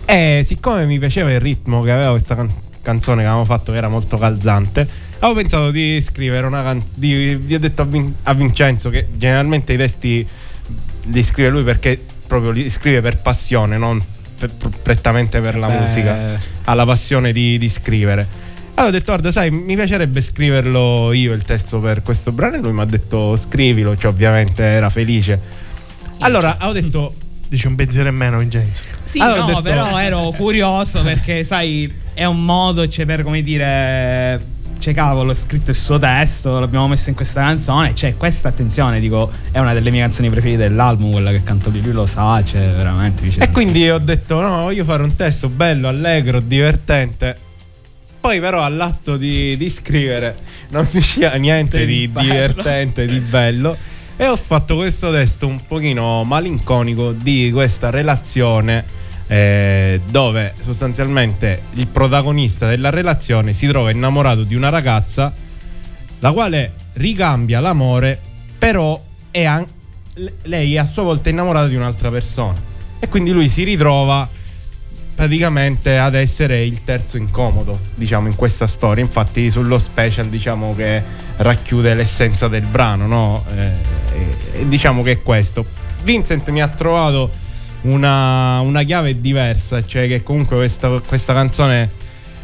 E 0.06 0.42
siccome 0.44 0.84
mi 0.86 0.98
piaceva 0.98 1.32
il 1.32 1.40
ritmo 1.40 1.82
che 1.82 1.90
aveva 1.90 2.10
questa 2.10 2.34
can- 2.34 2.50
canzone 2.82 3.22
che 3.22 3.26
avevamo 3.26 3.44
fatto, 3.46 3.72
che 3.72 3.78
era 3.78 3.88
molto 3.88 4.18
calzante, 4.18 4.86
avevo 5.18 5.40
pensato 5.40 5.70
di 5.70 6.00
scrivere 6.02 6.46
una 6.46 6.62
canzone. 6.62 6.92
Vi 6.94 7.54
ho 7.54 7.58
detto 7.58 7.82
a, 7.82 7.84
Vin- 7.84 8.14
a 8.24 8.34
Vincenzo 8.34 8.90
che 8.90 9.08
generalmente 9.16 9.72
i 9.72 9.76
testi 9.76 10.26
li 11.06 11.22
scrive 11.22 11.48
lui 11.48 11.62
perché 11.62 11.98
proprio 12.26 12.50
li 12.50 12.68
scrive 12.70 13.00
per 13.00 13.18
passione, 13.18 13.76
non 13.78 14.02
per- 14.38 14.52
prettamente 14.82 15.40
per 15.40 15.56
la 15.56 15.66
Beh. 15.66 15.78
musica, 15.78 16.38
ha 16.64 16.74
la 16.74 16.84
passione 16.84 17.32
di, 17.32 17.56
di 17.58 17.68
scrivere. 17.68 18.42
Allora 18.74 18.88
ho 18.88 18.98
detto, 18.98 19.12
guarda, 19.12 19.30
sai, 19.30 19.50
mi 19.50 19.76
piacerebbe 19.76 20.20
scriverlo 20.20 21.12
io 21.12 21.32
il 21.32 21.42
testo 21.42 21.78
per 21.78 22.02
questo 22.02 22.32
brano 22.32 22.56
e 22.56 22.58
lui 22.58 22.72
mi 22.72 22.80
ha 22.80 22.84
detto 22.84 23.36
scrivilo, 23.36 23.96
cioè 23.96 24.10
ovviamente 24.10 24.64
era 24.64 24.90
felice. 24.90 25.40
Allora 26.18 26.56
ho 26.60 26.72
detto, 26.72 27.14
Dici 27.54 27.68
un 27.68 27.76
pensiero 27.76 28.08
in 28.08 28.16
meno, 28.16 28.38
Vincenzo. 28.38 28.82
Sì, 29.04 29.20
Allora, 29.20 29.38
ho 29.38 29.40
no, 29.42 29.46
detto- 29.46 29.62
però 29.62 29.96
ero 29.96 30.32
curioso 30.36 31.02
perché, 31.02 31.44
sai, 31.44 31.92
è 32.12 32.24
un 32.24 32.44
modo, 32.44 32.88
cioè, 32.88 33.06
per 33.06 33.22
come 33.22 33.42
dire. 33.42 34.52
Cioè, 34.80 34.92
cavolo, 34.92 35.30
ho 35.30 35.34
scritto 35.36 35.70
il 35.70 35.76
suo 35.76 35.96
testo, 35.96 36.58
l'abbiamo 36.58 36.88
messo 36.88 37.10
in 37.10 37.14
questa 37.14 37.42
canzone. 37.42 37.94
Cioè, 37.94 38.16
questa, 38.16 38.48
attenzione, 38.48 38.98
dico, 38.98 39.30
è 39.52 39.60
una 39.60 39.72
delle 39.72 39.92
mie 39.92 40.00
canzoni 40.00 40.30
preferite 40.30 40.62
dell'album, 40.62 41.12
quella 41.12 41.30
che 41.30 41.44
canto 41.44 41.70
lì, 41.70 41.80
lui 41.80 41.92
lo 41.92 42.06
sa, 42.06 42.42
cioè, 42.44 42.72
veramente. 42.72 43.22
piace 43.22 43.40
E 43.40 43.50
quindi 43.50 43.88
ho 43.88 43.98
detto: 43.98 44.40
no, 44.40 44.62
voglio 44.62 44.82
fare 44.84 45.04
un 45.04 45.14
testo 45.14 45.48
bello, 45.48 45.86
allegro, 45.86 46.40
divertente. 46.40 47.36
Poi, 48.18 48.40
però, 48.40 48.64
all'atto 48.64 49.16
di, 49.16 49.56
di 49.56 49.70
scrivere 49.70 50.34
non 50.70 50.88
mi 50.90 50.98
usciva 50.98 51.32
niente 51.34 51.86
di 51.86 52.10
divertente, 52.12 53.06
di 53.06 53.20
bello. 53.20 53.76
E 54.16 54.26
ho 54.28 54.36
fatto 54.36 54.76
questo 54.76 55.10
testo 55.10 55.46
un 55.48 55.66
pochino 55.66 56.22
malinconico 56.24 57.12
di 57.12 57.50
questa 57.52 57.90
relazione. 57.90 59.02
eh, 59.26 60.02
dove 60.10 60.52
sostanzialmente 60.60 61.62
il 61.72 61.86
protagonista 61.86 62.68
della 62.68 62.90
relazione 62.90 63.54
si 63.54 63.66
trova 63.66 63.90
innamorato 63.90 64.42
di 64.44 64.54
una 64.54 64.68
ragazza 64.68 65.32
la 66.18 66.30
quale 66.32 66.74
ricambia 66.92 67.58
l'amore, 67.60 68.20
però 68.58 69.02
è 69.30 69.44
an- 69.44 69.66
le- 70.12 70.34
lei 70.42 70.74
è 70.74 70.78
a 70.78 70.84
sua 70.84 71.04
volta 71.04 71.30
innamorata 71.30 71.68
di 71.68 71.74
un'altra 71.74 72.10
persona. 72.10 72.60
E 72.98 73.08
quindi 73.08 73.30
lui 73.30 73.48
si 73.48 73.64
ritrova 73.64 74.28
praticamente 75.14 75.96
ad 75.96 76.14
essere 76.14 76.62
il 76.64 76.84
terzo 76.84 77.16
incomodo, 77.16 77.78
diciamo, 77.94 78.28
in 78.28 78.34
questa 78.34 78.66
storia. 78.66 79.02
Infatti 79.02 79.48
sullo 79.48 79.78
special 79.78 80.26
diciamo 80.28 80.74
che 80.74 81.02
racchiude 81.38 81.94
l'essenza 81.94 82.46
del 82.48 82.64
brano, 82.66 83.06
no? 83.06 83.44
Eh, 83.56 83.70
diciamo 84.66 85.02
che 85.02 85.12
è 85.12 85.22
questo. 85.22 85.64
Vincent 86.02 86.48
mi 86.50 86.62
ha 86.62 86.68
trovato 86.68 87.30
una, 87.82 88.60
una 88.60 88.82
chiave 88.82 89.20
diversa, 89.20 89.84
cioè 89.84 90.06
che 90.06 90.22
comunque 90.22 90.56
questa, 90.56 91.00
questa 91.00 91.32
canzone 91.32 91.90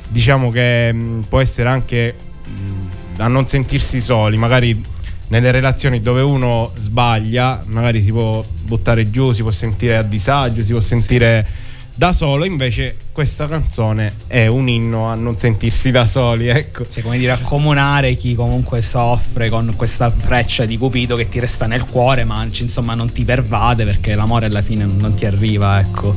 diciamo 0.09 0.51
che 0.51 0.93
mh, 0.93 1.25
può 1.29 1.41
essere 1.41 1.69
anche 1.69 2.15
mh, 2.45 3.23
a 3.23 3.29
non 3.29 3.47
sentirsi 3.47 4.01
soli, 4.01 4.37
magari 4.37 4.83
nelle 5.29 5.51
relazioni 5.53 6.01
dove 6.01 6.23
uno 6.23 6.73
sbaglia, 6.77 7.63
magari 7.67 8.03
si 8.03 8.11
può 8.11 8.45
buttare 8.63 9.11
giù, 9.11 9.33
si 9.33 9.43
può 9.43 9.51
sentire 9.51 9.97
a 9.97 10.03
disagio, 10.03 10.63
si 10.63 10.73
può 10.73 10.81
sentire 10.81 11.47
da 11.95 12.13
solo, 12.13 12.45
invece 12.45 12.97
questa 13.13 13.47
canzone 13.47 14.15
è 14.27 14.47
un 14.47 14.69
inno 14.69 15.07
a 15.07 15.15
non 15.15 15.39
sentirsi 15.39 15.91
da 15.91 16.07
soli, 16.07 16.49
ecco. 16.49 16.89
Cioè, 16.89 17.03
come 17.03 17.19
dire, 17.19 17.33
accomunare 17.33 18.15
chi 18.15 18.35
comunque 18.35 18.81
soffre 18.81 19.49
con 19.49 19.75
questa 19.77 20.11
freccia 20.11 20.65
di 20.65 20.79
Cupido 20.79 21.17
che 21.17 21.29
ti 21.29 21.39
resta 21.39 21.67
nel 21.67 21.85
cuore, 21.85 22.25
ma 22.25 22.45
insomma 22.45 22.95
non 22.95 23.13
ti 23.13 23.25
pervade 23.25 23.85
perché 23.85 24.15
l'amore 24.15 24.47
alla 24.47 24.63
fine 24.63 24.85
non 24.85 25.15
ti 25.15 25.27
arriva, 25.27 25.79
ecco. 25.81 26.15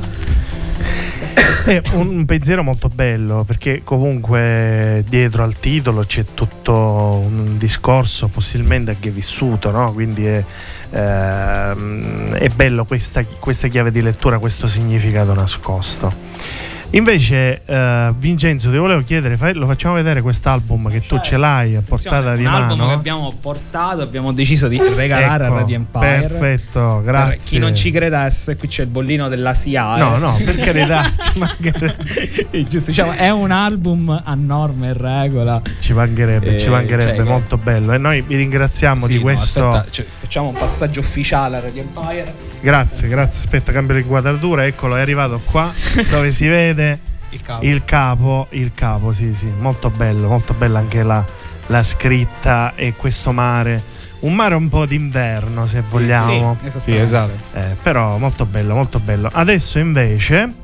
È 1.65 1.81
un 1.93 2.25
pensiero 2.25 2.61
molto 2.61 2.89
bello 2.89 3.43
perché 3.45 3.81
comunque 3.83 5.03
dietro 5.07 5.43
al 5.43 5.57
titolo 5.59 6.01
c'è 6.01 6.25
tutto 6.33 7.21
un 7.23 7.57
discorso 7.57 8.27
possibilmente 8.27 8.91
anche 8.91 9.09
vissuto, 9.09 9.71
no? 9.71 9.93
quindi 9.93 10.25
è, 10.25 10.43
ehm, 10.91 12.33
è 12.33 12.49
bello 12.49 12.85
questa, 12.85 13.23
questa 13.39 13.67
chiave 13.69 13.91
di 13.91 14.01
lettura, 14.01 14.39
questo 14.39 14.67
significato 14.67 15.33
nascosto. 15.33 16.71
Invece, 16.95 17.63
eh, 17.65 18.13
Vincenzo, 18.17 18.69
ti 18.69 18.77
volevo 18.77 19.01
chiedere, 19.01 19.35
fai- 19.35 19.55
lo 19.55 19.65
facciamo 19.65 19.95
vedere 19.95 20.21
quest'album 20.21 20.91
che 20.91 21.01
tu 21.01 21.17
ce 21.19 21.37
l'hai 21.37 21.75
a 21.75 21.81
portata 21.81 22.35
di 22.35 22.43
mano? 22.43 22.57
album 22.71 22.85
che 22.87 22.93
abbiamo 22.93 23.33
portato, 23.41 24.01
abbiamo 24.01 24.31
deciso 24.31 24.67
di 24.67 24.79
regalare 24.95 25.45
Ecco, 25.45 25.53
a 25.53 25.57
Radio 25.57 25.75
Empire. 25.75 26.27
Perfetto, 26.27 27.01
Per 27.03 27.11
grazie. 27.11 27.37
chi 27.39 27.57
non 27.57 27.73
ci 27.73 27.89
credesse, 27.89 28.57
qui 28.57 28.67
c'è 28.67 28.83
il 28.83 28.89
bollino 28.89 29.27
della 29.27 29.55
SIA. 29.55 29.97
No, 29.97 30.17
no, 30.17 30.37
per 30.45 30.55
carità, 30.57 31.09
ci 31.19 31.39
mancherebbe. 31.39 32.67
Giusto, 32.69 32.91
diciamo, 32.91 33.13
è 33.13 33.31
un 33.31 33.49
album 33.49 34.21
a 34.23 34.35
norma 34.35 34.85
e 34.89 34.93
regola. 34.93 35.61
Ci 35.79 35.93
mancherebbe, 35.93 36.49
Eh, 36.53 36.57
ci 36.59 36.69
mancherebbe, 36.69 37.15
cioè 37.15 37.25
molto 37.25 37.57
bello. 37.57 37.93
E 37.93 37.97
noi 37.97 38.21
vi 38.21 38.35
ringraziamo 38.35 39.07
Sì, 39.07 39.13
di 39.13 39.15
no, 39.17 39.21
questo. 39.23 39.67
aspetta, 39.67 39.89
cioè, 39.89 40.05
facciamo 40.19 40.49
un 40.49 40.53
passaggio 40.53 40.99
ufficiale 40.99 41.57
a 41.57 41.59
Radio 41.59 41.81
Empire. 41.81 42.51
Grazie, 42.61 43.07
grazie. 43.07 43.39
Aspetta, 43.39 43.71
cambio 43.71 43.95
l'inquadratura. 43.95 44.63
Eccolo, 44.67 44.95
è 44.95 45.01
arrivato 45.01 45.41
qua 45.43 45.71
dove 46.11 46.31
si 46.31 46.47
vede 46.47 46.81
Il 47.29 47.41
capo. 47.41 47.65
il 47.65 47.83
capo. 47.83 48.47
Il 48.51 48.71
capo, 48.73 49.13
sì, 49.13 49.33
sì, 49.33 49.47
molto 49.57 49.89
bello, 49.89 50.27
molto 50.27 50.53
bella 50.53 50.79
anche 50.79 51.01
la, 51.03 51.25
la 51.67 51.83
scritta 51.83 52.73
e 52.75 52.93
questo 52.93 53.31
mare. 53.31 54.01
Un 54.19 54.35
mare 54.35 54.55
un 54.55 54.69
po' 54.69 54.85
d'inverno, 54.85 55.65
se 55.65 55.81
vogliamo. 55.81 56.57
Sì, 56.63 56.79
Sì, 56.79 56.95
esatto. 56.95 57.57
Eh, 57.57 57.75
però 57.81 58.17
molto 58.17 58.45
bello, 58.45 58.73
molto 58.75 58.99
bello. 58.99 59.29
Adesso 59.31 59.79
invece 59.79 60.61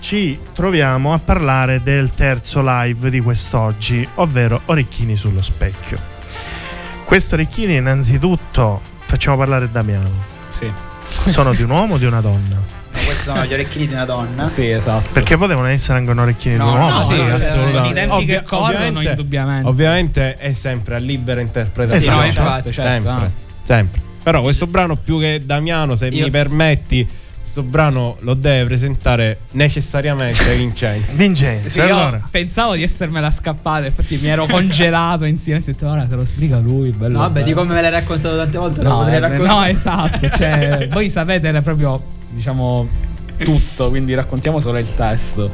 ci 0.00 0.38
troviamo 0.52 1.12
a 1.12 1.18
parlare 1.18 1.82
del 1.82 2.10
terzo 2.10 2.60
live 2.64 3.10
di 3.10 3.20
quest'oggi, 3.20 4.08
ovvero 4.16 4.62
Orecchini 4.66 5.14
sullo 5.16 5.42
specchio. 5.42 5.98
Questo 7.04 7.34
Orecchini 7.36 7.76
innanzitutto 7.76 8.80
facciamo 9.06 9.36
parlare 9.36 9.70
Damiano. 9.70 10.10
Sì. 10.48 10.70
Sono 11.08 11.52
di 11.52 11.62
un 11.62 11.70
uomo 11.70 11.94
o 11.94 11.98
di 11.98 12.04
una 12.04 12.20
donna? 12.20 12.76
Sono 13.18 13.44
gli 13.44 13.52
orecchini 13.52 13.86
di 13.86 13.92
una 13.92 14.04
donna. 14.04 14.46
Sì, 14.46 14.68
esatto. 14.70 15.10
Perché 15.12 15.36
potevano 15.36 15.66
essere 15.68 15.98
anche 15.98 16.10
un 16.10 16.18
orecchino 16.18 16.52
di 16.54 16.58
No, 16.60 16.72
un 16.72 16.78
uomo. 16.80 16.98
no, 16.98 17.04
sì, 17.04 17.14
sì, 17.14 17.20
assolutamente. 17.20 17.88
I 17.88 17.92
tempi 17.92 18.14
Ovvia- 18.14 18.38
che 18.40 18.44
corrono, 18.46 18.76
ovviamente- 18.76 19.08
indubbiamente. 19.10 19.68
Ovviamente 19.68 20.34
è 20.36 20.52
sempre 20.54 20.94
a 20.94 20.98
libera 20.98 21.40
interpretazione. 21.40 22.28
Esatto, 22.28 22.40
infatti, 22.42 22.72
certo, 22.72 22.90
sempre, 22.92 23.10
ah. 23.26 23.30
sempre. 23.62 24.00
Però 24.22 24.42
questo 24.42 24.66
brano 24.66 24.96
più 24.96 25.18
che 25.18 25.42
Damiano, 25.44 25.94
se 25.94 26.06
Io- 26.06 26.24
mi 26.24 26.30
permetti, 26.30 27.06
questo 27.40 27.62
brano 27.62 28.16
lo 28.20 28.34
deve 28.34 28.66
presentare 28.66 29.38
necessariamente 29.52 30.54
Vincenzo. 30.56 31.06
Vincenzo, 31.16 31.68
Sì, 31.68 31.80
allora. 31.80 32.16
io 32.18 32.28
pensavo 32.30 32.74
di 32.74 32.82
essermela 32.82 33.30
scappata, 33.30 33.86
infatti 33.86 34.18
mi 34.20 34.28
ero 34.28 34.46
congelato 34.46 35.24
in 35.24 35.38
silenzio. 35.38 35.72
Ho 35.72 35.76
detto, 35.76 35.90
ora 35.90 36.06
se 36.08 36.14
lo 36.14 36.24
sbriga 36.24 36.58
lui. 36.58 36.90
Bello, 36.90 37.12
No, 37.14 37.18
vabbè, 37.20 37.32
bello." 37.32 37.46
di 37.46 37.52
come 37.54 37.74
me 37.74 37.80
l'hai 37.80 37.90
raccontato 37.90 38.36
tante 38.36 38.58
volte, 38.58 38.82
No, 38.82 39.06
eh, 39.08 39.18
no, 39.38 39.64
esatto. 39.64 40.28
Cioè, 40.28 40.88
voi 40.92 41.08
sapete 41.08 41.48
era 41.48 41.62
proprio, 41.62 42.16
diciamo, 42.30 42.88
tutto, 43.38 43.88
quindi 43.88 44.14
raccontiamo 44.14 44.60
solo 44.60 44.78
il 44.78 44.94
testo. 44.94 45.50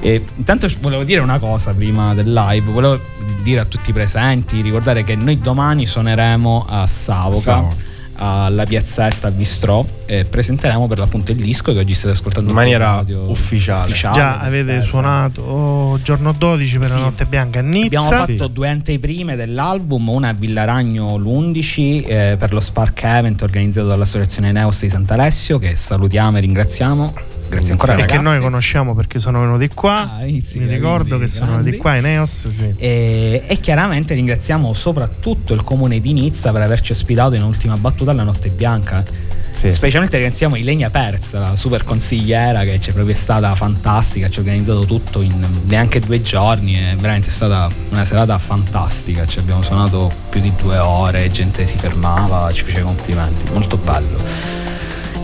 E 0.00 0.24
intanto 0.36 0.68
volevo 0.80 1.04
dire 1.04 1.20
una 1.20 1.38
cosa 1.38 1.72
prima 1.72 2.12
del 2.12 2.32
live, 2.32 2.72
volevo 2.72 3.00
dire 3.42 3.60
a 3.60 3.64
tutti 3.64 3.90
i 3.90 3.92
presenti, 3.92 4.60
ricordare 4.60 5.04
che 5.04 5.14
noi 5.14 5.38
domani 5.38 5.86
suoneremo 5.86 6.66
a 6.68 6.86
Savoca. 6.86 7.38
Savoca. 7.38 7.90
Alla 8.24 8.64
piazzetta 8.64 9.32
Bistrò 9.32 9.84
e 10.06 10.24
presenteremo 10.24 10.86
per 10.86 10.98
l'appunto 10.98 11.32
il 11.32 11.38
disco 11.38 11.72
che 11.72 11.80
oggi 11.80 11.92
state 11.92 12.12
ascoltando 12.12 12.50
In 12.50 12.54
maniera 12.54 12.84
radio 12.94 13.28
ufficiale. 13.28 13.92
Già 13.92 14.38
avete 14.38 14.74
stessa. 14.74 14.86
suonato 14.86 15.42
oh, 15.42 16.00
giorno 16.02 16.32
12 16.32 16.78
per 16.78 16.86
Sì. 16.86 16.94
la 16.94 17.00
notte 17.00 17.24
bianca 17.24 17.58
a 17.58 17.62
Nizza. 17.62 17.86
Abbiamo 17.86 18.24
fatto 18.24 18.46
due 18.46 18.68
anteprime 18.68 19.34
dell'album, 19.34 20.08
una 20.08 20.28
a 20.28 20.32
Villaragno 20.34 21.16
l'11 21.16 22.04
eh, 22.06 22.36
per 22.38 22.52
lo 22.52 22.60
Spark 22.60 23.02
Event 23.02 23.42
organizzato 23.42 23.88
dall'Associazione 23.88 24.52
Neos 24.52 24.80
di 24.80 24.88
Sant'Alessio 24.88 25.58
che 25.58 25.74
salutiamo 25.74 26.36
e 26.36 26.40
ringraziamo. 26.40 27.14
Grazie 27.52 27.72
ancora 27.72 27.96
e 27.96 28.06
che 28.06 28.18
noi 28.18 28.40
conosciamo 28.40 28.94
perché 28.94 29.18
sono 29.18 29.40
venuti 29.40 29.68
qua. 29.68 30.16
Ah, 30.16 30.24
Mi 30.24 30.42
ricordo 30.66 31.18
che 31.18 31.28
sono 31.28 31.58
venuti 31.58 31.76
qua 31.76 31.96
i 31.96 32.00
Neos, 32.00 32.48
sì. 32.48 32.72
E, 32.78 33.42
e 33.46 33.60
chiaramente 33.60 34.14
ringraziamo 34.14 34.72
soprattutto 34.72 35.52
il 35.52 35.62
comune 35.62 36.00
di 36.00 36.14
Nizza 36.14 36.50
per 36.50 36.62
averci 36.62 36.92
ospitato 36.92 37.34
in 37.34 37.42
ultima 37.42 37.76
battuta 37.76 38.12
alla 38.12 38.22
Notte 38.22 38.48
Bianca. 38.48 39.04
Sì. 39.50 39.70
Specialmente 39.70 40.16
ringraziamo 40.16 40.56
Ilenia 40.56 40.88
Perz, 40.88 41.34
la 41.34 41.54
super 41.54 41.84
consigliera 41.84 42.64
che 42.64 42.80
ci 42.80 42.88
è 42.88 42.92
proprio 42.94 43.14
stata 43.14 43.54
fantastica, 43.54 44.30
ci 44.30 44.38
ha 44.38 44.40
organizzato 44.40 44.86
tutto 44.86 45.20
in 45.20 45.46
neanche 45.66 46.00
due 46.00 46.22
giorni, 46.22 46.74
è 46.74 46.96
veramente 46.96 47.30
stata 47.30 47.68
una 47.90 48.04
serata 48.06 48.38
fantastica, 48.38 49.26
ci 49.26 49.38
abbiamo 49.38 49.62
suonato 49.62 50.10
più 50.30 50.40
di 50.40 50.52
due 50.60 50.78
ore, 50.78 51.30
gente 51.30 51.66
si 51.66 51.76
fermava, 51.76 52.50
ci 52.50 52.64
faceva 52.64 52.86
complimenti, 52.86 53.52
molto 53.52 53.76
bello. 53.76 54.61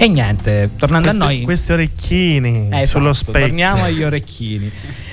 E 0.01 0.07
niente, 0.07 0.71
tornando 0.77 1.09
Questi, 1.09 1.23
a 1.23 1.27
noi... 1.27 1.43
questi 1.43 1.73
orecchini 1.73 2.69
Eh, 2.71 2.87
sullo 2.87 3.11
esatto, 3.11 3.33
specchio. 3.33 3.49
Torniamo 3.49 3.83
agli 3.83 4.03
orecchini. 4.05 4.71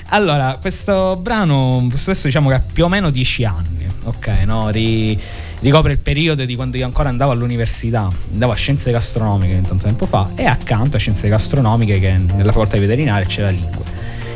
Allora, 0.10 0.60
questo 0.62 1.16
brano, 1.20 1.88
testo 1.92 2.28
diciamo 2.28 2.50
che 2.50 2.56
ha 2.56 2.64
più 2.72 2.86
o 2.86 2.88
meno 2.88 3.10
dieci 3.10 3.44
anni, 3.44 3.88
ok? 4.04 4.28
No? 4.46 4.70
Ri- 4.70 5.20
ricopre 5.62 5.94
il 5.94 5.98
periodo 5.98 6.46
di 6.46 6.56
quando 6.56 6.78
io 6.78 6.86
ancora 6.86 7.10
andavo 7.10 7.32
all'università, 7.32 8.12
andavo 8.32 8.52
a 8.52 8.56
scienze 8.56 8.92
gastronomiche 8.92 9.60
tanto 9.62 9.86
tempo 9.86 10.06
fa, 10.06 10.30
e 10.36 10.46
accanto 10.46 10.98
a 10.98 11.00
scienze 11.00 11.28
gastronomiche 11.30 12.00
che 12.00 12.12
nella 12.18 12.52
facoltà 12.52 12.76
di 12.76 12.82
veterinaria 12.82 13.26
c'era 13.26 13.50
lingua. 13.50 13.84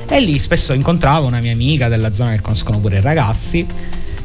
E 0.07 0.19
lì 0.19 0.39
spesso 0.39 0.73
incontravo 0.73 1.27
una 1.27 1.39
mia 1.39 1.51
amica 1.51 1.88
della 1.88 2.12
zona 2.12 2.31
che 2.31 2.41
conoscono 2.41 2.79
pure 2.79 2.97
i 2.97 3.01
ragazzi 3.01 3.63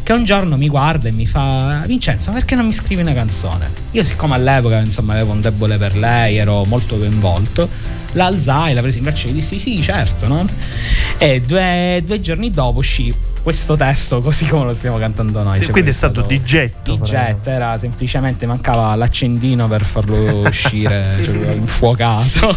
che 0.04 0.12
un 0.12 0.22
giorno 0.22 0.58
mi 0.58 0.68
guarda 0.68 1.08
e 1.08 1.12
mi 1.12 1.26
fa 1.26 1.82
Vincenzo 1.86 2.30
perché 2.30 2.54
non 2.54 2.66
mi 2.66 2.74
scrivi 2.74 3.00
una 3.00 3.14
canzone? 3.14 3.70
Io 3.92 4.04
siccome 4.04 4.34
all'epoca 4.34 4.78
insomma 4.78 5.14
avevo 5.14 5.32
un 5.32 5.40
debole 5.40 5.78
per 5.78 5.96
lei 5.96 6.36
ero 6.36 6.64
molto 6.66 6.98
coinvolto 6.98 7.68
la 8.12 8.26
alzai, 8.26 8.74
la 8.74 8.82
presi 8.82 8.98
in 8.98 9.04
braccio 9.04 9.26
e 9.26 9.30
gli 9.30 9.34
dissi 9.34 9.58
sì 9.58 9.82
certo 9.82 10.28
no? 10.28 10.46
e 11.18 11.40
due, 11.40 12.02
due 12.04 12.20
giorni 12.20 12.50
dopo 12.50 12.78
uscì 12.78 13.12
questo 13.42 13.76
testo 13.76 14.20
così 14.20 14.46
come 14.46 14.66
lo 14.66 14.74
stiamo 14.74 14.98
cantando 14.98 15.42
noi 15.42 15.60
Cioè, 15.62 15.70
quindi 15.70 15.90
è 15.90 15.94
stato 15.94 16.20
di 16.20 16.42
getto. 16.42 16.96
di 16.96 17.00
jet, 17.00 17.46
era 17.46 17.76
semplicemente 17.78 18.46
mancava 18.46 18.94
l'accendino 18.94 19.66
per 19.68 19.84
farlo 19.84 20.46
uscire 20.46 21.16
cioè, 21.24 21.52
infuocato 21.52 22.54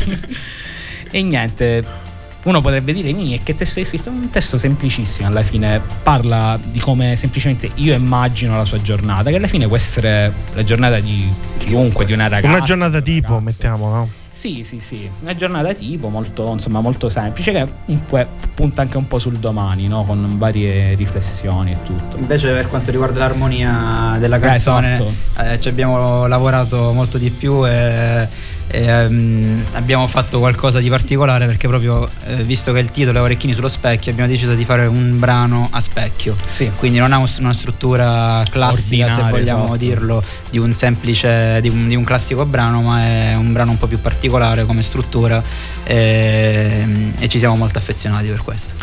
e 1.10 1.22
niente 1.24 2.06
uno 2.48 2.62
potrebbe 2.62 2.94
dire 2.94 3.12
mi 3.14 3.38
è 3.38 3.44
che 3.44 3.56
testo 3.56 3.80
hai 3.80 3.86
scritto 3.86 4.10
un 4.10 4.30
testo 4.30 4.58
semplicissimo 4.58 5.28
alla 5.28 5.42
fine 5.42 5.82
parla 6.02 6.58
di 6.64 6.80
come 6.80 7.16
semplicemente 7.16 7.70
io 7.76 7.94
immagino 7.94 8.56
la 8.56 8.66
sua 8.66 8.82
giornata 8.82 9.30
che 9.30 9.36
alla 9.36 9.48
fine 9.48 9.68
può 9.68 9.76
essere 9.76 10.34
la 10.54 10.64
giornata 10.64 11.00
di 11.00 11.30
chiunque 11.58 12.06
di 12.06 12.14
una 12.14 12.28
ragazza 12.28 12.56
Una 12.56 12.66
giornata 12.66 13.02
tipo, 13.02 13.28
ragazzo. 13.34 13.46
mettiamo, 13.46 13.90
no? 13.90 14.10
Sì, 14.38 14.64
sì, 14.64 14.80
sì, 14.80 15.10
una 15.22 15.34
giornata 15.34 15.74
tipo 15.74 16.10
molto, 16.10 16.52
insomma, 16.54 16.80
molto 16.80 17.10
semplice 17.10 17.52
che 17.52 17.68
comunque 17.86 18.28
punta 18.54 18.84
anche 18.84 18.96
un 18.96 19.08
po' 19.08 19.18
sul 19.18 19.38
domani, 19.38 19.88
no? 19.88 20.04
Con 20.04 20.38
varie 20.38 20.94
riflessioni 20.94 21.72
e 21.72 21.78
tutto. 21.84 22.18
Invece 22.18 22.52
per 22.52 22.68
quanto 22.68 22.92
riguarda 22.92 23.18
l'armonia 23.18 24.16
della 24.20 24.38
canzone 24.38 24.94
esatto. 24.94 25.12
eh, 25.40 25.60
ci 25.60 25.70
abbiamo 25.70 26.28
lavorato 26.28 26.94
molto 26.94 27.18
di 27.18 27.32
più 27.32 27.68
e, 27.68 28.28
e, 28.68 28.84
ehm, 28.86 29.64
abbiamo 29.74 30.08
fatto 30.08 30.40
qualcosa 30.40 30.80
di 30.80 30.90
particolare 30.90 31.46
perché 31.46 31.68
proprio 31.68 32.10
eh, 32.26 32.44
visto 32.44 32.72
che 32.74 32.80
il 32.80 32.92
titolo 32.92 33.20
è 33.20 33.22
Orecchini 33.22 33.54
sullo 33.54 33.70
specchio 33.70 34.12
abbiamo 34.12 34.30
deciso 34.30 34.54
di 34.54 34.66
fare 34.66 34.86
un 34.86 35.18
brano 35.20 35.68
a 35.72 35.80
specchio. 35.80 36.36
Sì. 36.46 36.72
Quindi 36.76 37.00
non 37.00 37.14
ha 37.14 37.18
un- 37.18 37.30
una 37.40 37.54
struttura 37.54 38.44
classica 38.50 39.06
se 39.06 39.12
Ordinaria, 39.12 39.30
vogliamo 39.38 39.64
esatto. 39.64 39.78
dirlo 39.78 40.24
di 40.50 40.58
un 40.58 40.74
semplice 40.74 41.60
di 41.62 41.70
un, 41.70 41.88
di 41.88 41.96
un 41.96 42.04
classico 42.04 42.46
brano 42.46 42.82
ma 42.82 43.02
è 43.02 43.36
un 43.36 43.54
brano 43.54 43.72
un 43.72 43.78
po' 43.78 43.88
più 43.88 44.00
particolare 44.00 44.66
come 44.66 44.82
struttura 44.82 45.42
e, 45.84 47.14
e 47.18 47.28
ci 47.28 47.40
siamo 47.40 47.56
molto 47.56 47.78
affezionati 47.78 48.28
per 48.28 48.44
questo. 48.44 48.74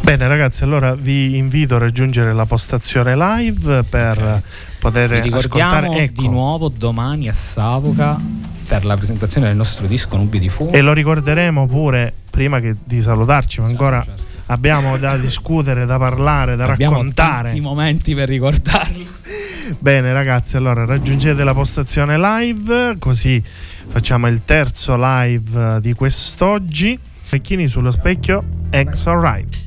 Bene 0.00 0.26
ragazzi, 0.26 0.62
allora 0.64 0.94
vi 0.94 1.36
invito 1.36 1.76
a 1.76 1.78
raggiungere 1.78 2.32
la 2.32 2.46
postazione 2.46 3.16
live 3.16 3.82
per 3.84 4.18
Ok. 4.18 4.42
poter 4.78 5.12
ascoltare 5.32 5.88
ecco. 6.02 6.20
di 6.20 6.28
nuovo 6.28 6.68
domani 6.68 7.28
a 7.28 7.32
Savoca 7.32 8.18
per 8.66 8.84
la 8.84 8.96
presentazione 8.96 9.46
del 9.48 9.56
nostro 9.56 9.86
disco 9.86 10.16
Nubi 10.16 10.38
di 10.38 10.48
Fumo. 10.48 10.70
E 10.72 10.80
lo 10.80 10.92
ricorderemo 10.92 11.66
pure 11.66 12.12
prima 12.30 12.60
che 12.60 12.74
di 12.84 13.00
salutarci, 13.00 13.60
ma 13.60 13.68
Certo, 13.68 13.82
ancora 13.84 14.04
certo. 14.04 14.24
abbiamo 14.46 14.96
da 14.98 15.16
discutere, 15.18 15.86
da 15.86 15.98
parlare, 15.98 16.56
da 16.56 16.64
Abbiamo 16.66 16.96
raccontare. 16.96 17.48
tanti 17.48 17.60
momenti 17.60 18.14
per 18.14 18.28
ricordarlo. 18.28 19.04
Bene 19.78 20.12
ragazzi, 20.12 20.56
allora 20.56 20.84
raggiungete 20.84 21.42
la 21.42 21.54
postazione 21.54 22.16
live, 22.18 22.96
così 22.98 23.42
facciamo 23.88 24.28
il 24.28 24.44
terzo 24.44 24.94
live 24.98 25.76
eh, 25.76 25.80
di 25.80 25.92
quest'oggi. 25.92 26.98
Orecchini 27.28 27.66
sullo 27.66 27.90
specchio, 27.90 28.44
Eggs 28.70 29.06
Alright. 29.06 29.64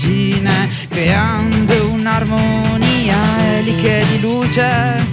Pagine 0.00 0.70
creando 0.88 1.90
un'armonia 1.90 3.58
eliche 3.58 4.06
di 4.08 4.20
luce 4.20 5.04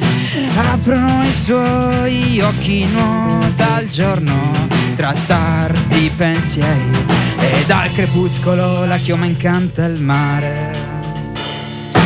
aprono 0.56 1.28
i 1.28 1.34
suoi 1.34 2.40
occhi 2.40 2.86
nuota 2.86 3.82
il 3.82 3.90
giorno 3.90 4.68
tra 4.96 5.14
tardi 5.26 6.10
pensieri 6.16 7.06
e 7.38 7.66
dal 7.66 7.92
crepuscolo 7.92 8.86
la 8.86 8.98
chioma 8.98 9.26
incanta 9.26 9.84
il 9.86 10.00
mare 10.00 10.96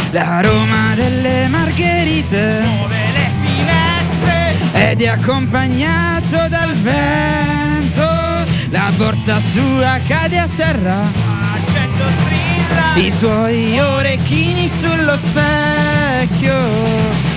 L'aroma 0.09 0.95
delle 0.95 1.47
margherite 1.47 2.61
muove 2.65 2.97
le 3.13 3.31
finestre 3.43 4.89
ed 4.89 5.01
è 5.01 5.07
accompagnato 5.07 6.49
dal 6.49 6.73
vento. 6.75 8.05
La 8.71 8.91
borsa 8.97 9.39
sua 9.39 9.99
cade 10.05 10.37
a 10.37 10.49
terra. 10.53 10.99
Accendo 11.53 12.03
strilla. 12.19 12.30
I 12.95 13.09
suoi 13.09 13.79
orecchini 13.79 14.67
sullo 14.67 15.15
specchio. 15.15 17.30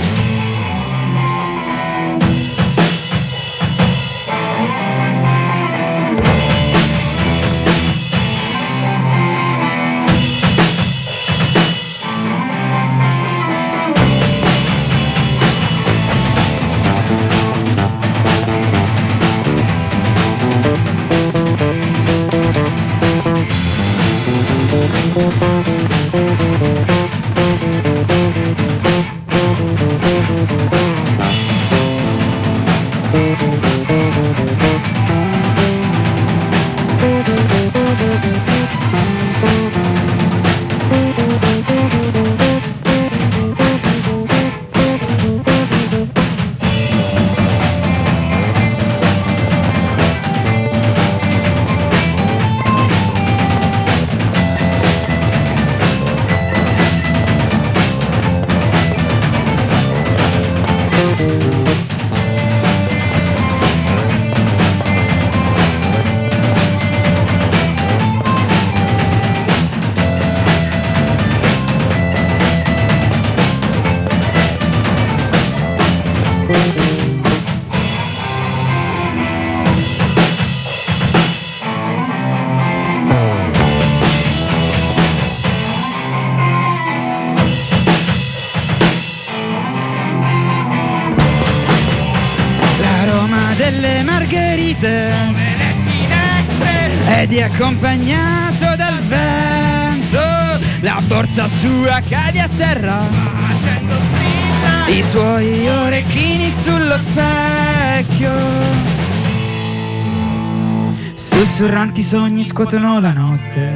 Sussurranti 111.44 112.02
sogni 112.02 112.42
scuotono 112.42 113.00
la 113.00 113.12
notte. 113.12 113.70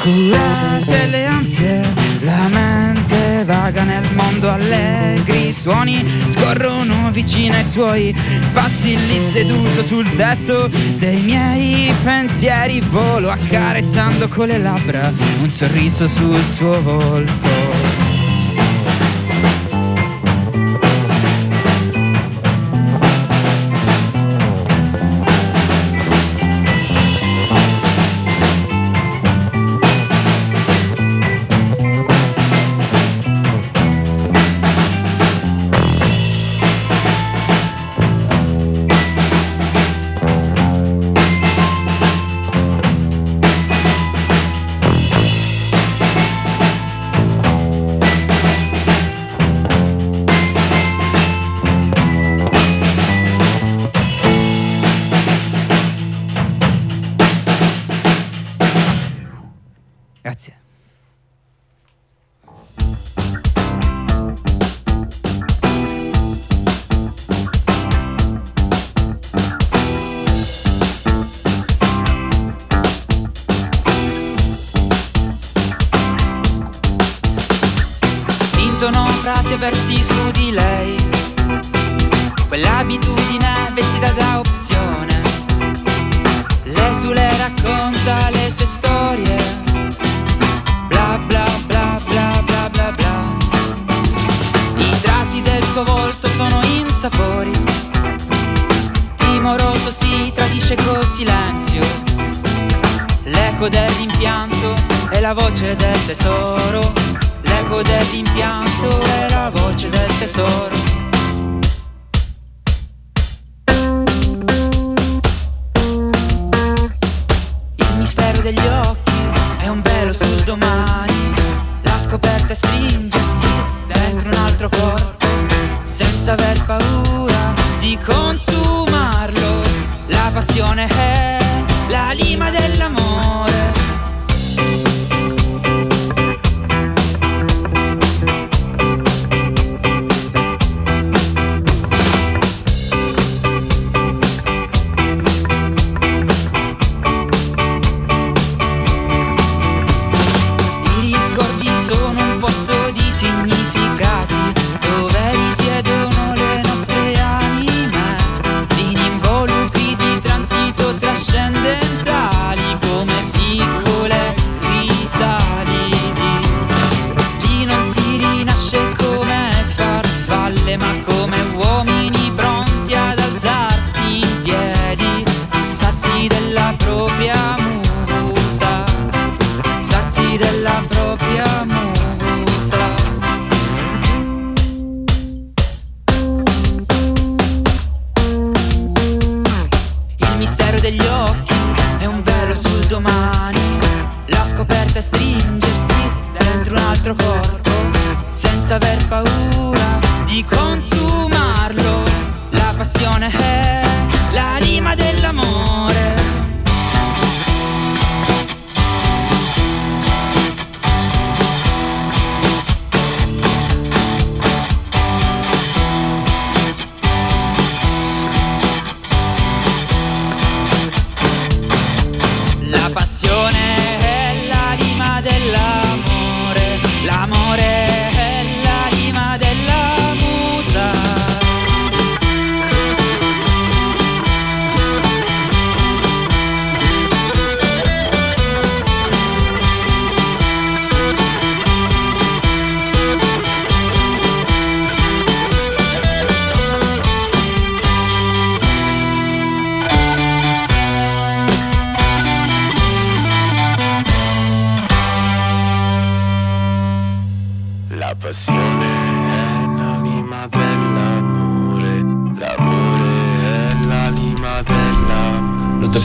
Curate 0.00 1.06
le 1.06 1.26
ansie, 1.26 1.92
la 2.20 2.46
mente 2.48 3.42
vaga 3.44 3.82
nel 3.82 4.08
mondo 4.14 4.48
allegri, 4.48 5.52
suoni 5.52 6.08
scorrono 6.26 7.10
vicino 7.10 7.56
ai 7.56 7.64
suoi 7.64 8.16
passi 8.52 8.96
lì 8.96 9.18
seduto 9.18 9.82
sul 9.82 10.08
tetto 10.14 10.70
dei 10.98 11.20
miei 11.20 11.92
pensieri, 12.04 12.78
volo 12.78 13.28
accarezzando 13.28 14.28
con 14.28 14.46
le 14.46 14.58
labbra 14.58 15.12
un 15.42 15.50
sorriso 15.50 16.06
sul 16.06 16.40
suo 16.54 16.80
volto. 16.80 17.65